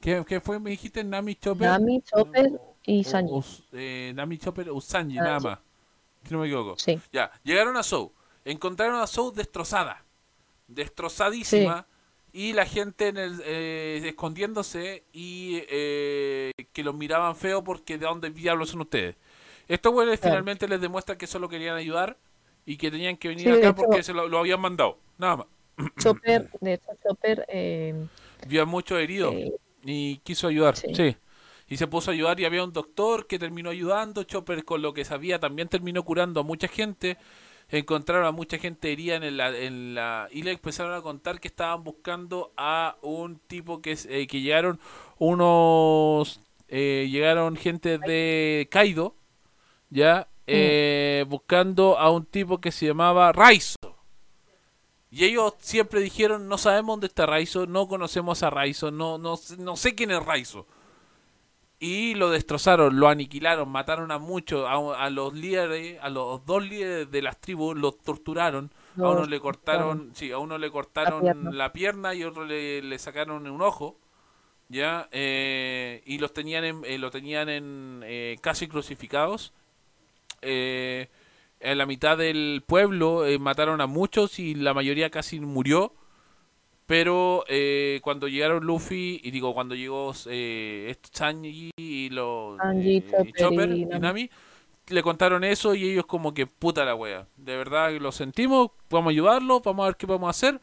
[0.00, 0.58] ¿Qué, qué fue?
[0.58, 1.68] ¿Me dijiste Nami Chopper?
[1.68, 3.32] Nami, Chopper y O- Sanji.
[3.32, 5.58] Us- eh, Nami Chopper o Sanji, nada más.
[6.24, 6.74] Si no me equivoco.
[6.76, 8.12] Sí, Ya, llegaron a Sou.
[8.44, 10.04] Encontraron a Sou destrozada.
[10.66, 11.86] Destrozadísima.
[12.32, 18.06] Y la gente en el, eh, escondiéndose y eh, que los miraban feo porque de
[18.06, 19.14] dónde diablos son ustedes.
[19.68, 22.16] Estos güeyes finalmente les demuestran que solo querían ayudar
[22.68, 24.98] y que tenían que venir Sí, acá hecho- porque se lo, lo habían mandado.
[25.16, 25.46] Nada más.
[25.98, 27.94] Chopper, de hecho Chopper, eh,
[28.44, 29.52] Había muchos heridos eh,
[29.84, 30.76] y quiso ayudar.
[30.76, 30.94] Sí.
[30.94, 31.16] Sí.
[31.68, 34.22] Y se puso a ayudar y había un doctor que terminó ayudando.
[34.24, 37.16] Chopper con lo que sabía también terminó curando a mucha gente.
[37.70, 40.28] Encontraron a mucha gente herida en la, en la...
[40.30, 44.78] Y le empezaron a contar que estaban buscando a un tipo que, eh, que llegaron
[45.18, 46.40] unos...
[46.68, 49.14] eh, llegaron gente de Kaido,
[49.90, 53.76] ya, eh, buscando a un tipo que se llamaba Raizo.
[55.10, 59.36] Y ellos siempre dijeron, no sabemos dónde está Raizo, no conocemos a Raizo, no, no,
[59.38, 60.66] sé- no sé quién es Raizo.
[61.80, 64.74] Y lo destrozaron, lo aniquilaron, mataron a muchos, a,
[65.04, 68.72] a los líderes, a los dos líderes de las tribus, los torturaron.
[68.96, 71.22] a uno le cortaron, sí, a uno le cortaron
[71.56, 72.14] la pierna, pierna.
[72.14, 73.96] y a otro le, le sacaron un ojo,
[74.68, 79.52] ya, eh, y los tenían en, eh, lo tenían en eh, casi crucificados.
[80.42, 81.08] Eh,
[81.60, 85.94] en la mitad del pueblo eh, mataron a muchos y la mayoría casi murió.
[86.88, 93.04] Pero eh, cuando llegaron Luffy, y digo, cuando llegó eh, Sanji y los Sanji, eh,
[93.10, 94.30] Chopper Chopper y y Nami.
[94.86, 97.28] Le contaron eso y ellos como que puta la wea.
[97.36, 100.62] De verdad que lo sentimos, vamos a ayudarlo, vamos a ver qué podemos hacer.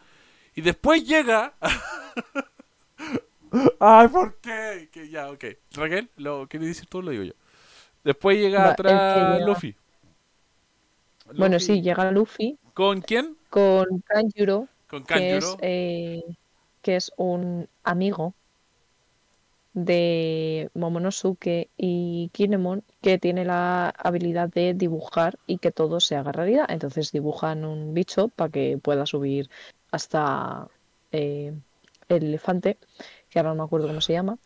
[0.56, 1.54] Y después llega...
[3.80, 4.90] Ay, ¿por qué?
[4.92, 5.46] Que ya, ok.
[5.74, 7.04] Raquel, ¿lo quieres decir tú?
[7.04, 7.34] Lo digo yo.
[8.06, 9.46] Después llega Va, atrás llega.
[9.46, 9.76] Luffy.
[11.36, 11.60] bueno, Luffy.
[11.60, 13.38] sí, llega Luffy ¿Con quién?
[13.50, 16.22] con Kanjuro, Con que es, eh,
[16.82, 18.36] que es un amigo
[19.74, 26.32] de Momonosuke y Kinemon que tiene la habilidad de dibujar y que todo se haga
[26.32, 26.66] realidad.
[26.70, 29.50] Entonces dibujan un bicho para que pueda subir
[29.92, 30.70] hasta
[31.12, 31.54] eh,
[32.10, 32.78] el elefante,
[33.30, 34.38] que ahora no me acuerdo cómo se llama,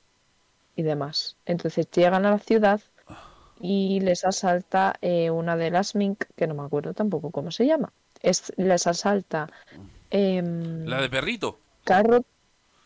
[0.76, 1.38] y demás.
[1.46, 2.82] Entonces llegan a la ciudad
[3.62, 7.66] y les asalta eh, una de las Mink, que no me acuerdo tampoco cómo se
[7.66, 7.92] llama.
[8.22, 9.50] Es, les asalta
[10.10, 11.60] em, La de perrito.
[11.84, 12.26] Carrot,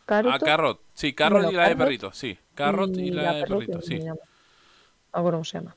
[0.03, 0.81] Ah, Caroto Carrot.
[0.93, 2.37] Sí, Carrot Bueno, y la de Carrot perrito, sí.
[2.55, 3.99] Carrot y, la, de perrito, sí.
[3.99, 4.15] No
[5.13, 5.75] acuerdo cómo se llama.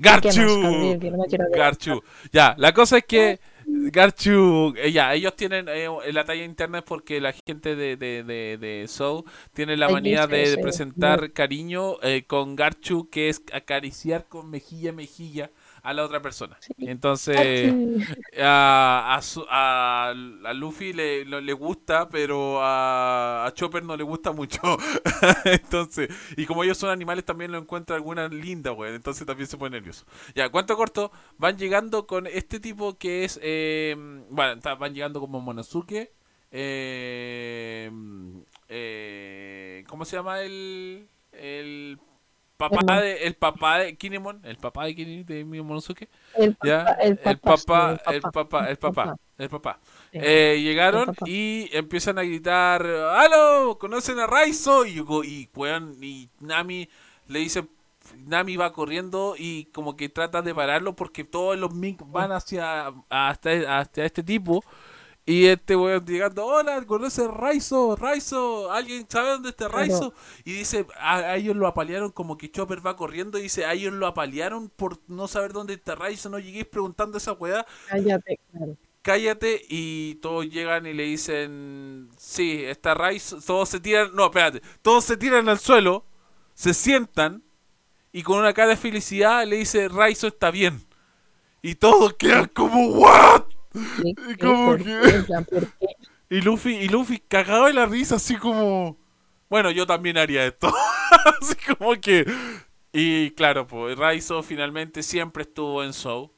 [0.00, 0.62] ¿Qué más, Garchu.
[0.62, 1.16] Gabriel?
[1.16, 2.02] No Garchu.
[2.32, 6.84] Ya, la cosa es que Garchu, eh, ya, ellos tienen eh, la talla interna es
[6.84, 12.24] porque la gente de, de, de, de Soul tiene la manía de presentar cariño eh,
[12.26, 15.50] con Garchu, que es acariciar con mejilla a mejilla
[15.82, 16.58] a la otra persona.
[16.80, 17.76] Entonces,
[18.40, 24.04] a, a, su- a, a Luffy le, le gusta, pero a, a Chopper no le
[24.04, 24.60] gusta mucho.
[25.44, 28.94] entonces, y como ellos son animales, también lo encuentra alguna linda, güey.
[28.94, 30.04] Entonces también se pone nervioso.
[30.34, 33.38] Ya, cuánto corto, van llegando con este tipo que es.
[33.42, 33.96] eh,
[34.30, 36.12] bueno, van llegando como Monosuke.
[36.54, 37.90] Eh,
[38.68, 41.08] eh, ¿Cómo se llama el.
[41.32, 41.98] El
[42.70, 47.16] papá de, el papá de Kinemon, el papá de Kinemon, de Monosuke, El papá, el
[47.18, 49.80] papá, el papá, el papá, el papá.
[50.12, 53.78] Eh, llegaron y empiezan a gritar, ¡Halo!
[53.78, 54.84] ¿Conocen a Raizo?
[54.84, 55.48] Y, y,
[56.00, 56.88] y Nami
[57.28, 57.66] le dice,
[58.26, 62.92] Nami va corriendo y como que trata de pararlo porque todos los Mink van hacia
[63.08, 64.64] hasta, hasta este tipo.
[65.24, 67.94] Y este weón llegando, hola, ¿conoce Raizo?
[67.94, 70.14] Raizo, ¿alguien sabe dónde está Raizo?
[70.44, 73.72] Y dice, a, a ellos lo apalearon como que Chopper va corriendo y dice, a
[73.72, 78.40] ellos lo apalearon por no saber dónde está Raizo, no lleguéis preguntando esa weá Cállate,
[78.50, 78.76] claro.
[79.02, 84.60] cállate y todos llegan y le dicen, sí, está Raizo, todos se tiran, no, espérate,
[84.82, 86.04] todos se tiran al suelo,
[86.54, 87.44] se sientan
[88.12, 90.84] y con una cara de felicidad le dice, Raizo está bien.
[91.62, 93.44] Y todos quedan como, ¿what?
[93.72, 94.84] Sí, ¿Y sí, cómo ¿por que?
[95.02, 95.14] qué?
[95.16, 95.86] En plan, ¿por qué?
[96.30, 98.98] Y Luffy, y Luffy cagado de la risa, así como,
[99.50, 100.72] bueno, yo también haría esto.
[101.40, 102.26] así como que...
[102.92, 106.30] Y claro, pues Raizo finalmente siempre estuvo en Soul.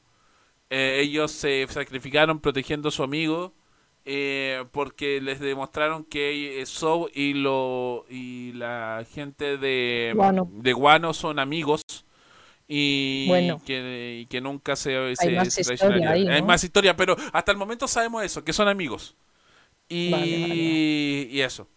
[0.69, 3.53] Eh, ellos se sacrificaron protegiendo a su amigo
[4.05, 10.53] eh, porque les demostraron que eh, Soul y lo y la gente de Guano.
[10.53, 11.81] de Guano son amigos
[12.67, 13.61] y Bueno.
[13.65, 17.57] que, y que nunca se, se más se historia Hay más historia, pero hasta el
[17.57, 19.15] momento sabemos eso, que son amigos.
[19.87, 20.55] Y, Vale, vale,
[21.31, 21.67] y eso.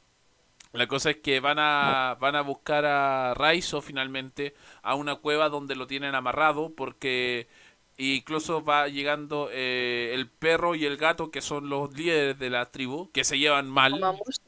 [0.72, 5.48] La cosa es que van a, van a buscar a Raizo finalmente a una cueva
[5.48, 7.48] donde lo tienen amarrado porque
[7.96, 12.70] incluso va llegando eh, el perro y el gato que son los líderes de la
[12.70, 13.98] tribu que se llevan mal.
[13.98, 14.40] Mamushi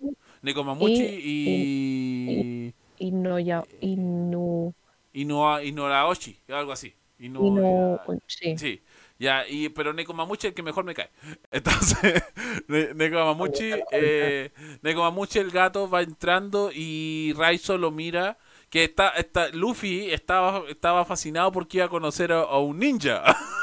[0.42, 3.06] Nekomamuchi y- y...
[3.06, 4.74] y no ya y no
[5.12, 6.94] Inoa, Inoraoshi, algo así.
[7.18, 8.56] Ino- y no ya- sí.
[8.58, 8.82] Sí,
[9.18, 11.10] ya, y, pero Nekomamuchi es el que mejor me cae.
[11.50, 12.22] Entonces,
[12.68, 14.50] Ne- Nekomamuchi, eh,
[14.82, 18.38] Nekomamuchi, el gato, va entrando y Raizo lo mira.
[18.70, 23.22] Que está, está, Luffy estaba, estaba fascinado porque iba a conocer a, a un ninja.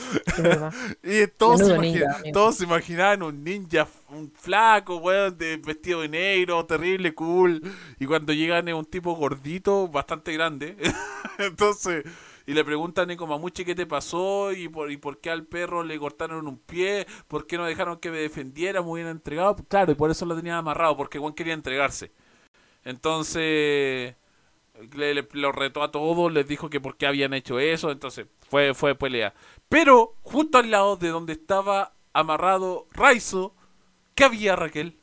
[1.02, 6.64] y todos, se, imagina- todos imaginaban un ninja, un flaco, weón, de, vestido de negro,
[6.66, 7.62] terrible, cool.
[7.98, 10.76] Y cuando llegan es un tipo gordito, bastante grande.
[11.38, 12.04] Entonces,
[12.46, 15.84] y le preguntan a Nekomamuchi qué te pasó y por, y por qué al perro
[15.84, 19.56] le cortaron un pie, por qué no dejaron que me defendiera, me hubieran entregado.
[19.68, 22.12] Claro, y por eso lo tenían amarrado, porque Juan quería entregarse.
[22.84, 24.16] Entonces,
[24.96, 28.26] le, le- lo retó a todos, les dijo que por qué habían hecho eso, entonces
[28.48, 29.34] fue, fue pelea.
[29.68, 33.54] Pero, justo al lado de donde estaba amarrado Raizo,
[34.14, 34.98] ¿qué había Raquel?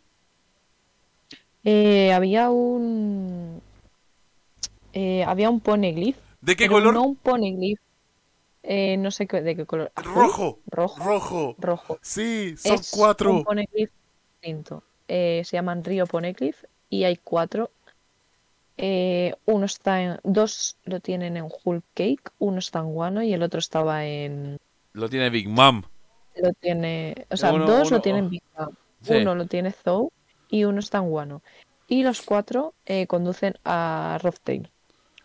[1.64, 3.62] Eh, había un
[4.94, 6.94] eh, había un poneglyph ¿De qué color?
[6.94, 7.80] no un poneglyph
[8.64, 10.14] eh, no sé qué- de qué color ¿Azul?
[10.16, 10.60] Rojo.
[10.68, 11.56] rojo Rojo.
[11.60, 13.32] rojo Sí, son Es cuatro.
[13.32, 13.92] un poneglyph
[14.42, 14.84] distinto.
[15.08, 17.72] Eh, se llaman Río Poneglyph y hay cuatro.
[18.78, 20.20] Eh, uno está en.
[20.24, 24.58] Dos lo tienen en Hulk Cake, uno está en Wano y el otro estaba en.
[24.94, 25.84] Lo tiene Big Mom.
[26.36, 27.26] Lo tiene.
[27.32, 28.70] O sea, Uno- dos uno- lo tienen Big Mom,
[29.02, 29.14] Sí.
[29.16, 30.12] Uno lo tiene Zou
[30.50, 31.42] y uno está en Wano.
[31.88, 34.70] Y los cuatro eh, conducen a Raftail.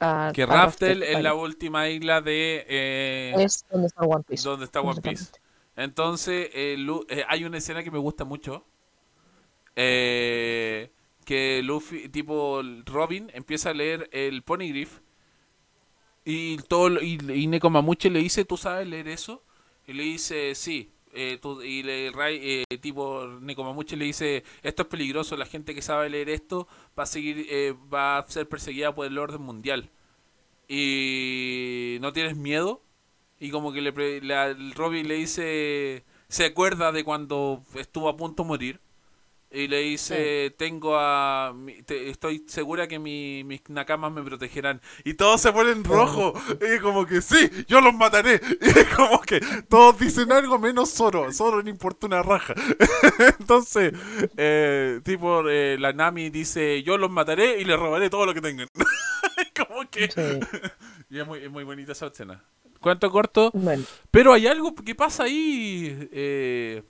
[0.01, 2.65] A- Que a Raftel es la última isla de...
[2.69, 4.49] eh, Es donde está One Piece.
[4.49, 5.27] donde está One Piece.
[5.77, 8.65] Entonces, eh, Lu- eh, hay una escena que me gusta mucho.
[9.77, 10.91] eh,
[11.25, 15.01] que Luffy, tipo Robin, empieza a leer el Poneglyph.
[16.25, 17.17] Y, todo, y,
[17.49, 19.43] Nekomamuchi le dice, ¿tú sabes leer eso?
[19.87, 20.93] Y le dice, sí.
[21.15, 22.11] Eh, y le,
[22.63, 26.69] eh, tipo Nekomamuchi le dice, esto es peligroso, la gente que sabe leer esto
[26.99, 29.91] va a seguir, eh, va a ser perseguida por el orden mundial.
[30.69, 32.83] Y no tienes miedo.
[33.41, 38.43] Y como que le, la- Robin le dice, se acuerda de cuando estuvo a punto
[38.45, 38.81] de morir.
[39.55, 41.55] Y le dice, tengo a...
[41.85, 44.81] te- estoy segura que mi- mis nakamas me protegerán.
[45.05, 46.33] Y todos se ponen rojo.
[46.75, 48.41] Y como que sí, yo los mataré.
[48.63, 51.31] Y como que todos dicen algo menos Zoro.
[51.33, 52.55] Zoro no importa una raja.
[53.39, 53.93] Entonces,
[54.37, 58.41] eh, tipo, eh, la Nami dice, yo los mataré y les robaré todo lo que
[58.41, 58.69] tengan.
[59.57, 60.11] como que...
[60.11, 60.41] Sí.
[61.11, 62.43] Y es muy, es muy bonita esa escena.
[62.81, 63.51] Cuento corto.
[63.55, 66.83] Bueno, Pero hay algo que pasa ahí, eh,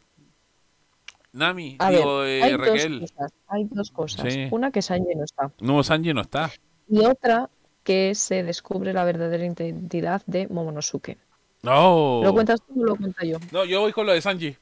[1.33, 3.01] Nami, a digo, ver, eh, hay Raquel.
[3.01, 3.33] dos cosas.
[3.49, 4.33] Hay dos cosas.
[4.33, 4.49] Sí.
[4.51, 5.51] Una que Sanji no está.
[5.61, 6.51] No, Sanji no está.
[6.89, 7.49] Y otra
[7.85, 11.17] que se descubre la verdadera identidad de Momonosuke.
[11.63, 12.21] No.
[12.23, 13.39] ¿Lo cuentas tú o lo cuento yo?
[13.51, 14.57] No, yo voy con lo de Sanji.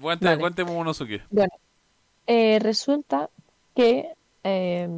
[0.00, 0.40] Cuente, Vale.
[0.40, 1.22] cuente Momonosuke.
[1.30, 1.52] Bueno,
[2.26, 3.30] eh, resulta
[3.74, 4.08] que
[4.44, 4.88] eh,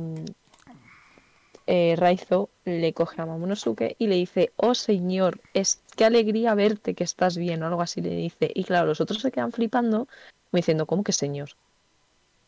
[1.67, 6.95] eh, Raizo le coge a Momonosuke y le dice, oh señor, es qué alegría verte
[6.95, 8.51] que estás bien o algo así le dice.
[8.55, 10.09] Y claro, los otros se quedan flipando,
[10.53, 11.49] como diciendo, ¿cómo que señor?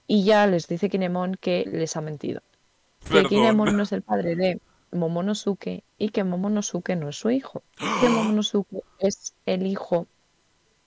[0.07, 2.43] Y ya les dice Kinemon que les ha mentido.
[3.11, 3.25] Que.
[3.25, 4.61] Kinemon no es el padre de
[4.93, 7.63] Momonosuke y que Momonosuke no es su hijo.
[8.03, 10.07] Que Momonosuke es el hijo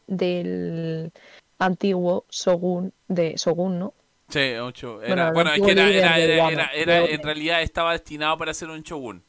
[0.06, 1.12] del
[1.58, 3.94] antiguo Shogun de Shogun, ¿no?
[4.30, 4.98] Sí, ocho.
[4.98, 8.70] Bueno, Era, el bueno, es que era, era, era, en realidad estaba destinado para ser
[8.70, 9.24] un shogun.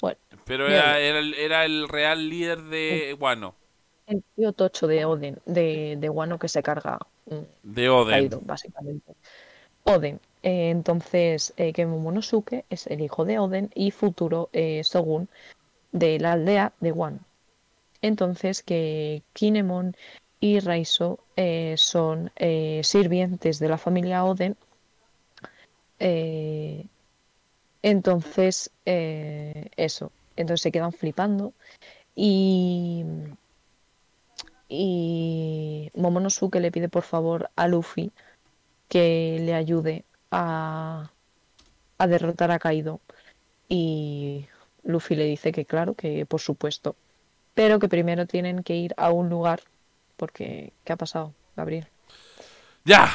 [0.00, 3.56] Bueno, Pero era, el, era el real líder de Wano,
[4.06, 6.98] el tío tocho de Oden, de, de Wano que se carga
[7.62, 8.10] de Oden.
[8.10, 9.14] Kaido, básicamente.
[9.84, 10.20] Oden.
[10.42, 15.28] eh, entonces, eh, que Momonosuke es el hijo de Oden y futuro eh, Shogun
[15.92, 17.20] de la aldea de Wano.
[18.00, 19.96] Entonces, que Kinemon
[20.40, 24.56] y Raizo eh, son eh, sirvientes de la familia Oden.
[27.82, 30.10] Entonces, eso.
[30.36, 31.52] Entonces se quedan flipando.
[32.16, 33.04] Y,
[34.74, 38.10] y Momonosuke le pide por favor a Luffy
[38.88, 41.10] que le ayude a,
[41.98, 43.00] a derrotar a Kaido.
[43.68, 44.46] Y
[44.82, 46.96] Luffy le dice que claro, que por supuesto.
[47.52, 49.60] Pero que primero tienen que ir a un lugar.
[50.16, 51.86] Porque, ¿qué ha pasado, Gabriel?
[52.86, 53.10] Ya,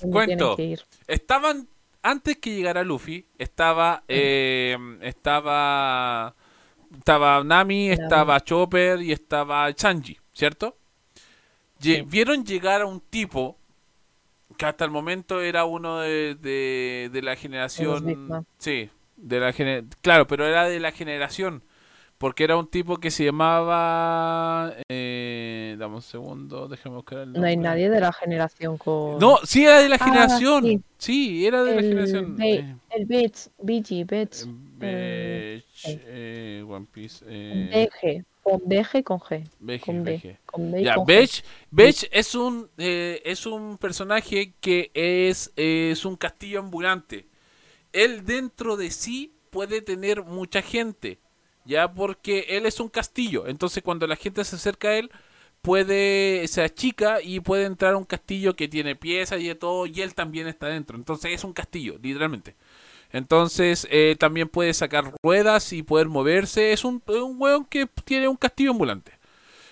[0.00, 0.56] ¿Dónde cuento.
[0.56, 0.86] tienen que ir?
[1.06, 1.68] Estaban,
[2.02, 6.34] antes que llegara Luffy, estaba, eh, estaba,
[6.96, 10.74] estaba Nami, estaba Chopper y estaba Sanji, ¿cierto?
[11.80, 12.02] Lle-.
[12.02, 13.56] Vieron llegar a un tipo
[14.56, 18.46] que hasta el momento era uno de, de, de la generación...
[18.58, 21.62] Sí, de la gene- claro, pero era de la generación.
[22.18, 24.74] Porque era un tipo que se llamaba...
[24.88, 29.18] Eh, dame un segundo, déjame buscar el No hay nadie de la generación con.
[29.18, 30.64] No, sí era de la Ah, generación.
[30.64, 30.80] sí.
[30.98, 32.36] Sí, era de la generación.
[32.40, 33.98] Eh, el BG, Beach,
[35.74, 36.00] sí.
[36.06, 37.88] eh, One Piece, eh,
[38.46, 39.42] con BG, con G.
[39.58, 40.22] BG, Con B.
[40.22, 40.38] BG.
[40.46, 41.08] Con B y Ya, con G.
[41.08, 47.26] Bech, Bech es un eh, es un personaje que es, es un castillo ambulante.
[47.92, 51.18] Él dentro de sí puede tener mucha gente,
[51.64, 53.48] ya porque él es un castillo.
[53.48, 55.10] Entonces cuando la gente se acerca a él
[55.60, 59.86] puede se achica y puede entrar a un castillo que tiene piezas y de todo
[59.86, 60.96] y él también está dentro.
[60.96, 62.54] Entonces es un castillo, literalmente.
[63.12, 66.72] Entonces eh, también puede sacar ruedas y poder moverse.
[66.72, 69.12] Es un, un weón que tiene un castillo ambulante.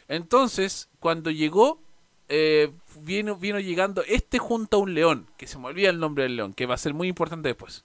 [0.09, 1.81] Entonces, cuando llegó,
[2.29, 2.71] eh,
[3.03, 6.37] vino, vino llegando este junto a un león, que se me olvida el nombre del
[6.37, 7.85] león, que va a ser muy importante después.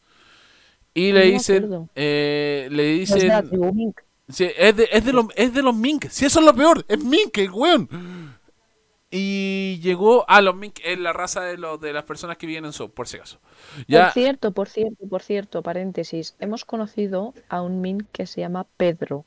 [0.93, 3.31] Y le No dicen, eh, le dicen,
[4.27, 6.83] sí, es, de, es, de los, es de los mink, si eso es lo peor,
[6.87, 8.37] es mink, el weón.
[9.11, 12.65] Y llegó a los mink, es la raza de, los, de las personas que viven
[12.65, 13.39] en Soul, por si acaso.
[13.87, 16.35] Ya, Por cierto, por cierto, por cierto, paréntesis.
[16.39, 19.25] Hemos conocido a un Mink que se llama Pedro.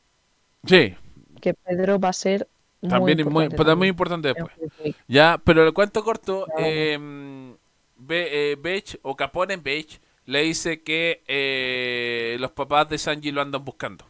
[0.66, 0.95] sí,
[1.41, 2.49] Que Pedro va a ser.
[2.80, 4.53] Muy también es muy, importante pero muy importante después.
[5.09, 6.61] Ya, pero el cuento corto, Claro.
[6.66, 7.55] eh,
[7.97, 13.41] Be- eh, Bech o Capone Bech le dice que eh, los papás de Sanji lo
[13.43, 14.05] andan buscando.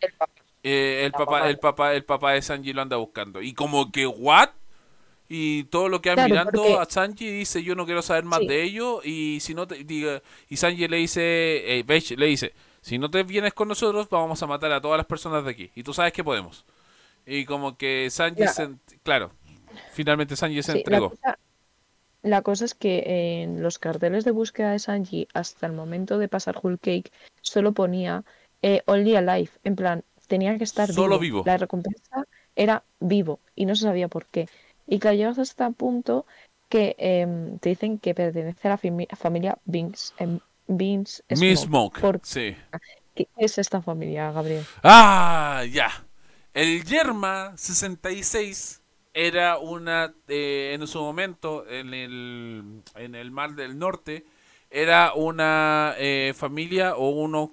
[0.00, 0.41] El papá.
[0.62, 3.42] Eh, el papá, el papá, el papá de Sanji lo anda buscando.
[3.42, 4.50] Y como que, ¿what?
[5.28, 8.40] Y todo lo que Claro, mirando porque- a Sanji dice, yo no quiero saber más
[8.40, 8.46] Sí.
[8.46, 9.00] de ello.
[9.02, 11.84] Y si no te, diga, y Sanji le dice,
[12.16, 15.44] le dice, si no te vienes con nosotros, vamos a matar a todas las personas
[15.44, 15.70] de aquí.
[15.74, 16.64] Y tú sabes que podemos.
[17.26, 18.68] Y como que Sanji, se,
[19.02, 19.32] claro,
[19.92, 21.10] finalmente Sanji se Sí, la, entregó.
[21.10, 21.38] cosa,
[22.22, 26.28] la cosa es que en los carteles de búsqueda de Sanji, hasta el momento de
[26.28, 27.10] pasar Whole Cake,
[27.40, 28.24] solo ponía
[28.60, 29.50] eh, Only Alive.
[29.64, 30.04] En plan,
[30.34, 31.42] tenía que estar Solo vivo.
[31.42, 31.42] vivo.
[31.46, 32.16] La recompensa
[32.64, 34.48] era vivo y no se sabía por qué.
[34.86, 36.26] Y claro, llegas hasta el punto
[36.72, 40.14] que em, te dicen que pertenece a la fami- familia Binks.
[40.68, 41.66] Beans Miss Smoke.
[41.66, 42.56] Smoke, ¿Por sí.
[43.14, 44.64] qué es esta familia, Gabriel?
[44.82, 45.88] Ah, ya.
[46.54, 48.82] El Yerma 66
[49.14, 54.24] era una, eh, en su momento, en el, en el Mar del Norte,
[54.70, 57.52] era una eh, familia o uno,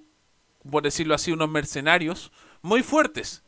[0.69, 2.31] por decirlo así, unos mercenarios
[2.61, 3.43] muy fuertes.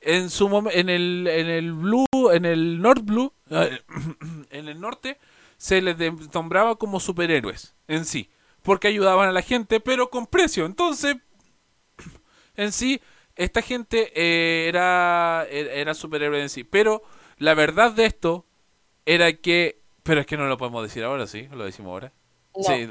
[0.00, 5.18] En su en el en el Blue, en el North Blue, en el norte
[5.56, 5.96] se les
[6.32, 8.30] nombraba como superhéroes en sí,
[8.62, 10.66] porque ayudaban a la gente, pero con precio.
[10.66, 11.16] Entonces,
[12.56, 13.00] en sí,
[13.34, 16.64] esta gente eh, era, era era superhéroe en sí.
[16.64, 17.02] Pero
[17.38, 18.46] la verdad de esto
[19.04, 19.80] era que.
[20.02, 21.48] Pero es que no lo podemos decir ahora, ¿sí?
[21.52, 22.12] Lo decimos ahora.
[22.56, 22.62] No.
[22.62, 22.88] Sí.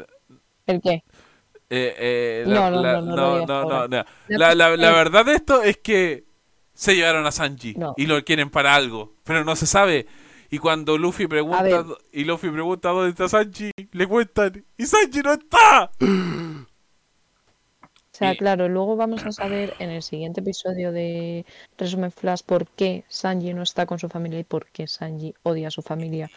[0.67, 1.03] ¿El qué?
[1.69, 4.05] Eh, eh, No, la, no, la- no, no no.
[4.27, 6.25] La La, es- verdad de esto es que
[6.73, 7.93] se llevaron a Sanji No.
[7.97, 10.07] y lo quieren para algo, pero no se sabe.
[10.49, 15.33] Y cuando Luffy pregunta y Luffy pregunta dónde está Sanji, le cuentan y Sanji no
[15.33, 15.91] está.
[16.01, 21.45] O sea, Y- claro, luego vamos a saber en el siguiente episodio de
[21.77, 25.67] Resumen Flash por qué Sanji no está con su familia y por qué Sanji odia
[25.67, 26.29] a su familia.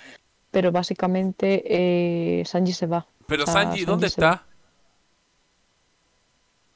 [0.50, 3.06] Pero básicamente eh, Sanji se va.
[3.26, 4.44] Pero O sea, Sanji, ¿dónde está?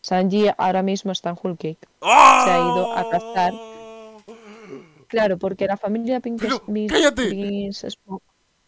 [0.04, 1.78] Sanji ahora mismo está en Whole Cake.
[2.00, 2.42] ¡Oh!
[2.44, 3.54] Se ha ido a cazar.
[5.08, 7.30] Claro, porque la familia Pink Pero, cállate.
[7.30, 7.74] Pink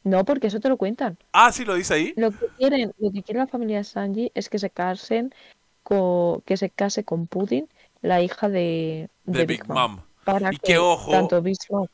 [0.02, 1.18] No, porque eso te lo cuentan.
[1.32, 2.14] Ah, sí, lo dice ahí.
[2.16, 5.34] Lo que quieren, lo que quiere la familia Sanji es que se casen
[5.82, 7.68] con, que se case con Pudding,
[8.00, 10.00] la hija de, De de Big Mom, Mom.
[10.24, 11.86] para Y que que, ojo, tanto Big Mom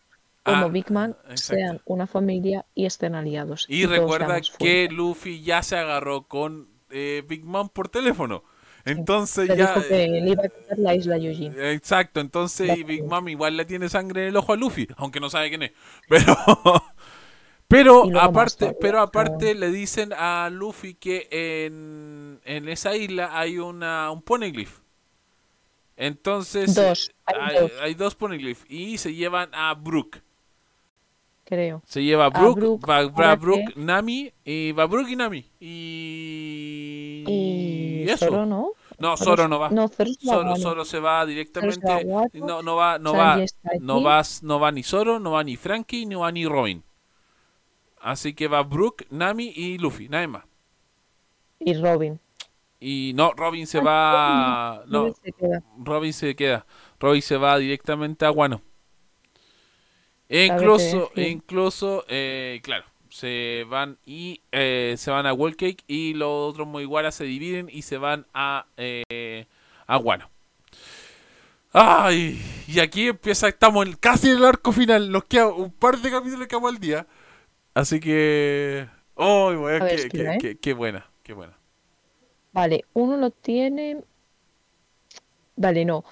[0.45, 3.67] como Ah, Big Man sean una familia y estén aliados.
[3.69, 4.89] Y recuerda que.
[4.89, 8.45] Luffy ya se agarró con eh, Big Mom por teléfono.
[8.85, 9.75] Entonces ya...
[9.75, 11.55] dijo que le iba a quitar la isla Yujin.
[11.59, 13.05] Exacto, entonces y Big.
[13.05, 15.73] Mom igual le tiene sangre en el ojo a Luffy, aunque no sabe quién es.
[16.09, 16.37] Pero,
[17.69, 24.11] pero aparte, pero aparte le dicen a Luffy que en, en esa isla hay una
[24.11, 24.81] un poneglyph.
[25.97, 27.73] Entonces Dos, hay hay, dos.
[27.81, 30.23] hay dos poneglyph y se llevan a Brook.
[31.45, 31.83] creo.
[31.87, 37.25] Se lleva a Brook, Brook, va, va Brook, Nami y va Brook y Nami y
[37.27, 37.42] Y
[38.09, 38.27] eso.
[38.27, 38.73] Zoro no.
[38.99, 39.71] No, Zoro- no va.
[39.71, 40.57] No, Zoro se va a Zoro, Wano.
[40.63, 41.81] Zoro se va directamente.
[41.81, 43.37] Se va no, no va, no va,
[43.81, 46.83] no va, no va ni Zoro, no va ni Frankie, no va ni Robin.
[48.01, 50.45] Así que va Brook, Nami y Luffy, nada más.
[51.61, 52.19] Y Robin.
[52.81, 55.63] Y no, Robin se Ah, va, no, Robin se queda.
[55.79, 56.67] Robin se queda.
[56.99, 58.61] Robin se va directamente a Guano.
[60.29, 65.85] E incluso, e incluso, eh, claro, se van y eh, se van a World Cake
[65.87, 69.45] y los otros Mugiwara se dividen y se van a eh,
[69.87, 70.31] a Guano.
[71.75, 75.99] Ay, y aquí empieza, estamos en- casi en el arco final, nos queda un par
[75.99, 77.07] de capítulos que vamos al día.
[77.75, 81.57] Así que, oh, qué, espera, qué- qué- qué buena, qué buena.
[82.53, 84.03] Vale, uno lo tiene.
[85.57, 86.05] Vale, no.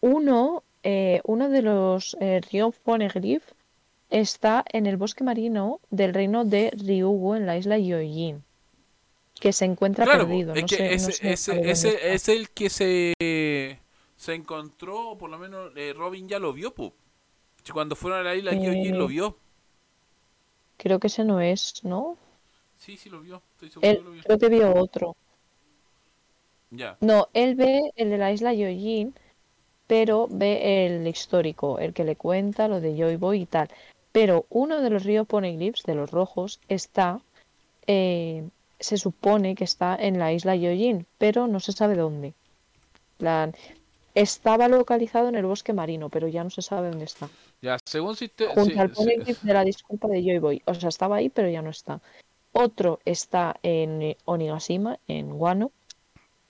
[0.00, 2.16] Uno, eh, uno de los
[2.50, 3.44] ríos Poneglyph
[4.10, 8.42] está en el bosque marino del reino de Ryugu en la isla Yojin,
[9.40, 10.54] que se encuentra Claro, perdido.
[10.54, 13.14] es No que sé, no ese, se ese, ese es el que se,
[14.16, 16.92] se encontró, o por lo menos eh, Robin ya lo vio, pu.
[17.72, 19.36] Cuando fueron a la isla, Eh, lo vio.
[20.78, 22.16] Creo que ese no es, ¿no?
[22.78, 24.22] Sí, sí lo vio, estoy seguro Él que lo vio.
[24.22, 25.16] creo que vio otro.
[26.70, 29.14] Ya, No, él ve el de la isla Yojin,
[29.86, 33.68] pero ve el histórico, el que le cuenta lo de Joy Boy y tal.
[34.16, 37.20] Pero uno de los ríos Poneglyphs, de los rojos, está,
[37.86, 38.48] eh,
[38.80, 42.32] se supone que está en la isla Yojin, pero no se sabe dónde.
[44.14, 47.28] Estaba localizado en el bosque marino, pero ya no se sabe dónde está.
[47.60, 50.62] ya, según si te- Junto sí, al sí, de la disculpa de Joy Boy.
[50.64, 52.00] O sea, estaba ahí, pero ya no está.
[52.52, 55.72] Otro está en Onigashima, en Wano.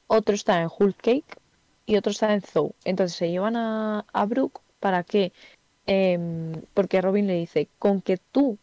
[0.06, 1.36] Otro está en Whole Cake
[1.84, 2.74] y otro está en Zou.
[2.84, 5.32] Entonces se llevan a, a Brook para que,
[5.86, 8.58] em, porque Robin le dice, con que tú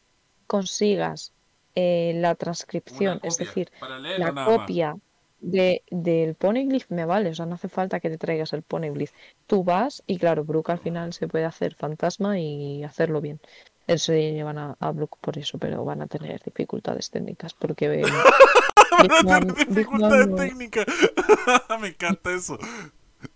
[0.47, 1.31] consigas
[1.75, 3.71] eh, la transcripción, es decir,
[4.17, 4.95] la copia
[5.39, 9.11] de, del Poneglyph me vale, o sea, no hace falta que te traigas el Poneglyph.
[9.47, 13.39] Tú vas y claro, Brook al final se puede hacer fantasma y hacerlo bien.
[13.87, 18.03] Se llevan a, a Brook por eso, pero van a tener dificultades técnicas porque eh,
[18.91, 20.85] Van a tener dificultades técnicas.
[21.81, 22.57] Me encanta eso.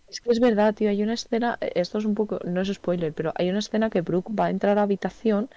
[0.08, 2.70] Es que es verdad, tío, hay una escena, eh, esto es un poco, no es
[2.74, 5.49] spoiler, pero hay una escena que Brooke va a entrar a la habitación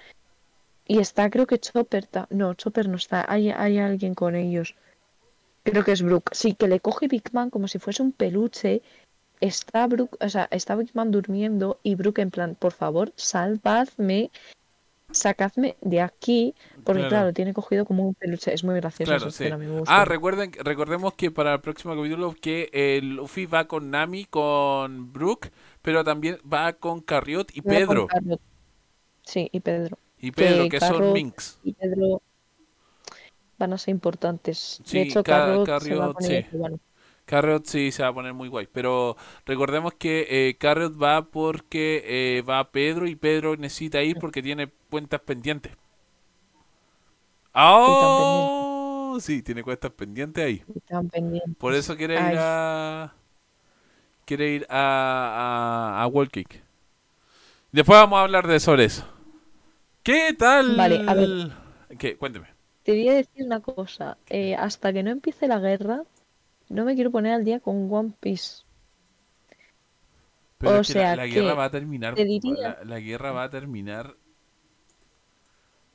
[0.86, 4.74] y está, creo que Chopper, ta- no, Chopper no está, hay, hay alguien con ellos.
[5.62, 8.82] Creo que es Brooke, sí, que le coge Big Man como si fuese un peluche.
[9.40, 14.30] Está Brooke, o sea, está Big Man durmiendo y Brooke en plan, por favor, salvadme,
[15.12, 16.54] sacadme de aquí,
[16.84, 17.08] porque Claro.
[17.08, 19.50] claro, tiene cogido como un peluche, es muy gracioso Claro, sí.
[19.86, 25.12] Ah, recuerden, recordemos que para el próximo capítulo que eh, Luffy va con Nami, con
[25.12, 25.50] Brooke,
[25.82, 28.08] pero también va con Carriot y Pedro.
[28.08, 28.38] contarlo.
[29.24, 29.98] Sí, y Pedro.
[30.20, 31.58] Y Pedro, que que son Minx.
[31.64, 32.22] y Pedro
[33.58, 34.80] van a ser importantes.
[34.84, 36.58] Sí, de hecho, Ca- Carrot se va a Carriot, poner sí.
[37.30, 39.16] Carrot sí se va a poner muy guay, pero
[39.46, 42.02] recordemos que eh, Carrot va porque
[42.38, 45.72] eh, va Pedro y Pedro necesita ir porque tiene cuentas pendientes.
[47.54, 49.18] ¡Oh!
[49.20, 50.64] Sí, tiene cuentas pendientes ahí.
[50.74, 51.56] están pendientes.
[51.58, 52.34] Por eso quiere Ay.
[52.34, 53.14] ir a.
[54.26, 56.02] Quiere ir a.
[56.02, 56.62] a, a Cake.
[57.72, 59.04] Después vamos a hablar de sobre eso.
[60.02, 60.66] ¿Qué tal?
[60.76, 61.28] Vale, a ver.
[61.98, 62.16] ¿Qué?
[62.16, 62.48] Cuénteme.
[62.82, 64.18] Te voy a decir una cosa.
[64.28, 66.04] eh, hasta que no empiece la guerra,
[66.70, 68.62] no me quiero poner al día con One Piece.
[70.58, 72.14] Pero O es que la- sea la, guerra va a terminar.
[72.18, 74.14] La, la guerra va a terminar.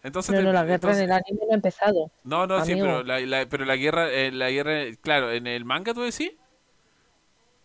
[0.03, 2.11] Entonces, No, no, la guerra entonces- en el anime no ha empezado.
[2.23, 5.65] No, no, sí, pero la, la- pero la guerra, eh, la guerra, claro, en el
[5.65, 6.31] manga tú decís.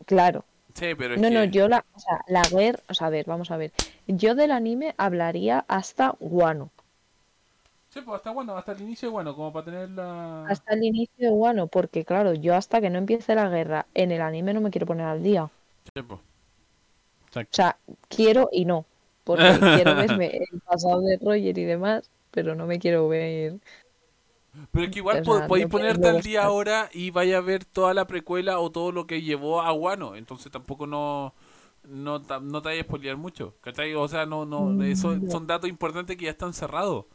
[0.06, 0.44] Claro.
[0.74, 3.26] Sí, pero es No, no, yo la, o sea, la guerra, o sea, a ver,
[3.26, 3.72] vamos a ver.
[4.06, 6.70] Yo del anime hablaría hasta Wano.
[7.90, 10.44] Sí, pues hasta bueno, hasta el inicio, bueno, como para tener la.
[10.48, 14.10] Hasta el inicio de Wano, porque claro, yo hasta que no empiece la guerra en
[14.12, 15.50] el anime no me quiero poner al día.
[15.94, 16.20] Sí, pues.
[17.30, 17.76] O sea,
[18.08, 18.84] quiero y no.
[19.24, 23.58] Porque quiero verme el pasado de Roger y demás, pero no me quiero ver.
[24.72, 27.64] Pero es que igual po- podéis no ponerte al día ahora y vaya a ver
[27.64, 30.16] toda la precuela o todo lo que llevó a Guano.
[30.16, 31.34] Entonces tampoco no
[31.84, 33.54] no, no te vayas a spoilear mucho.
[33.60, 33.94] ¿Cachai?
[33.94, 35.30] O sea, no, no, Mm, eso- no.
[35.30, 37.06] son datos importantes que ya están cerrados.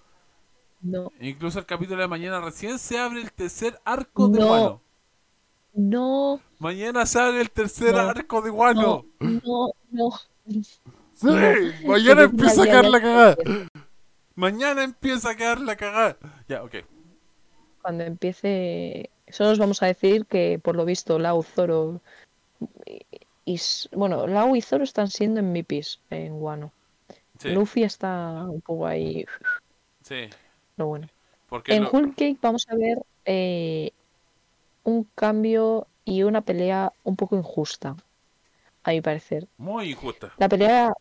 [0.81, 4.45] No, Incluso el capítulo de mañana recién se abre el tercer arco de No.
[4.47, 4.81] Guano.
[5.73, 8.01] no, Mañana se abre el tercer No.
[8.01, 9.05] arco de Guano.
[9.19, 10.09] no, no,
[10.47, 10.69] no.
[11.15, 11.27] Sí,
[11.87, 13.35] mañana empieza a caer la cagada.
[14.35, 16.17] Mañana empieza a caer la cagada.
[16.47, 16.75] Ya, ok.
[17.81, 22.01] Cuando empiece, solo os vamos a decir que por lo visto Lau, Zoro
[23.45, 23.59] y,
[23.91, 26.71] bueno, Lau y Zoro están siendo en MIPIS en.
[27.39, 29.25] Sí, Luffy está un poco ahí,
[30.03, 30.29] sí.
[30.75, 31.07] Pero bueno.
[31.47, 33.91] Porque En lo- Whole Cake vamos a ver eh,
[34.83, 37.95] un cambio y una pelea un poco injusta,
[38.83, 39.47] a mi parecer.
[39.57, 40.33] muy injusta.
[40.37, 40.93] La pelea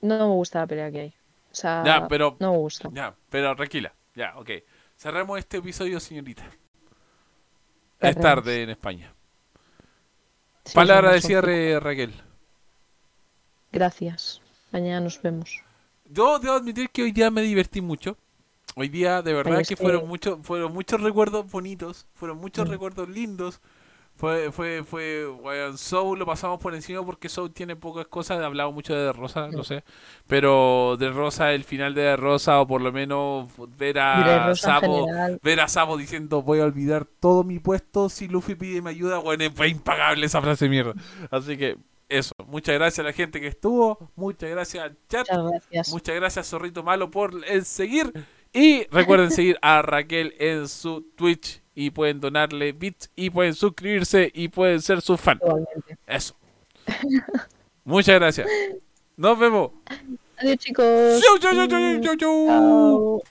[0.00, 1.14] no me gusta la pelea que hay.
[1.50, 2.88] O sea, Ya, pero no me gusta.
[2.92, 3.94] Ya, pero tranquila.
[4.14, 4.50] Ya, ok.
[4.96, 6.44] Cerramos este episodio, señorita.
[8.00, 9.14] Es tarde en España.
[10.64, 12.12] Sí, Palabra de cierre, Raquel.
[13.72, 14.40] Gracias.
[14.70, 15.60] Mañana nos vemos.
[16.06, 18.16] yo debo admitir que hoy día me divertí mucho.
[18.74, 22.70] Hoy día, de verdad, que, fueron muchos, fueron muchos recuerdos bonitos, fueron muchos Mm.
[22.70, 23.60] recuerdos lindos.
[24.14, 28.44] Fue, fue, fue, weón, Soul lo pasamos por encima porque Soul tiene pocas cosas, he
[28.44, 29.54] hablado mucho de Rosa, Mm.
[29.56, 29.84] lo sé,
[30.26, 34.16] pero de Rosa, el final de Rosa, o por lo menos ver a
[34.54, 35.40] general.
[35.42, 39.18] ver a Sabo diciendo voy a olvidar todo mi puesto si Luffy pide mi ayuda,
[39.18, 40.94] bueno, fue impagable esa frase de mierda.
[41.30, 41.78] Así que
[42.10, 45.88] eso, muchas gracias a la gente que estuvo, muchas gracias al chat, Muchas gracias.
[45.88, 48.12] muchas gracias Zorrito Malo por el seguir
[48.52, 54.30] y recuerden seguir a Raquel en su Twitch y pueden donarle bits y pueden suscribirse
[54.34, 55.40] y pueden ser su fan.
[56.06, 56.34] Eso.
[57.84, 58.48] Muchas gracias.
[59.16, 59.70] Nos vemos.
[60.36, 61.22] Adiós, chicos.
[61.22, 63.22] Chau, chau, chau, chau, chau, chau.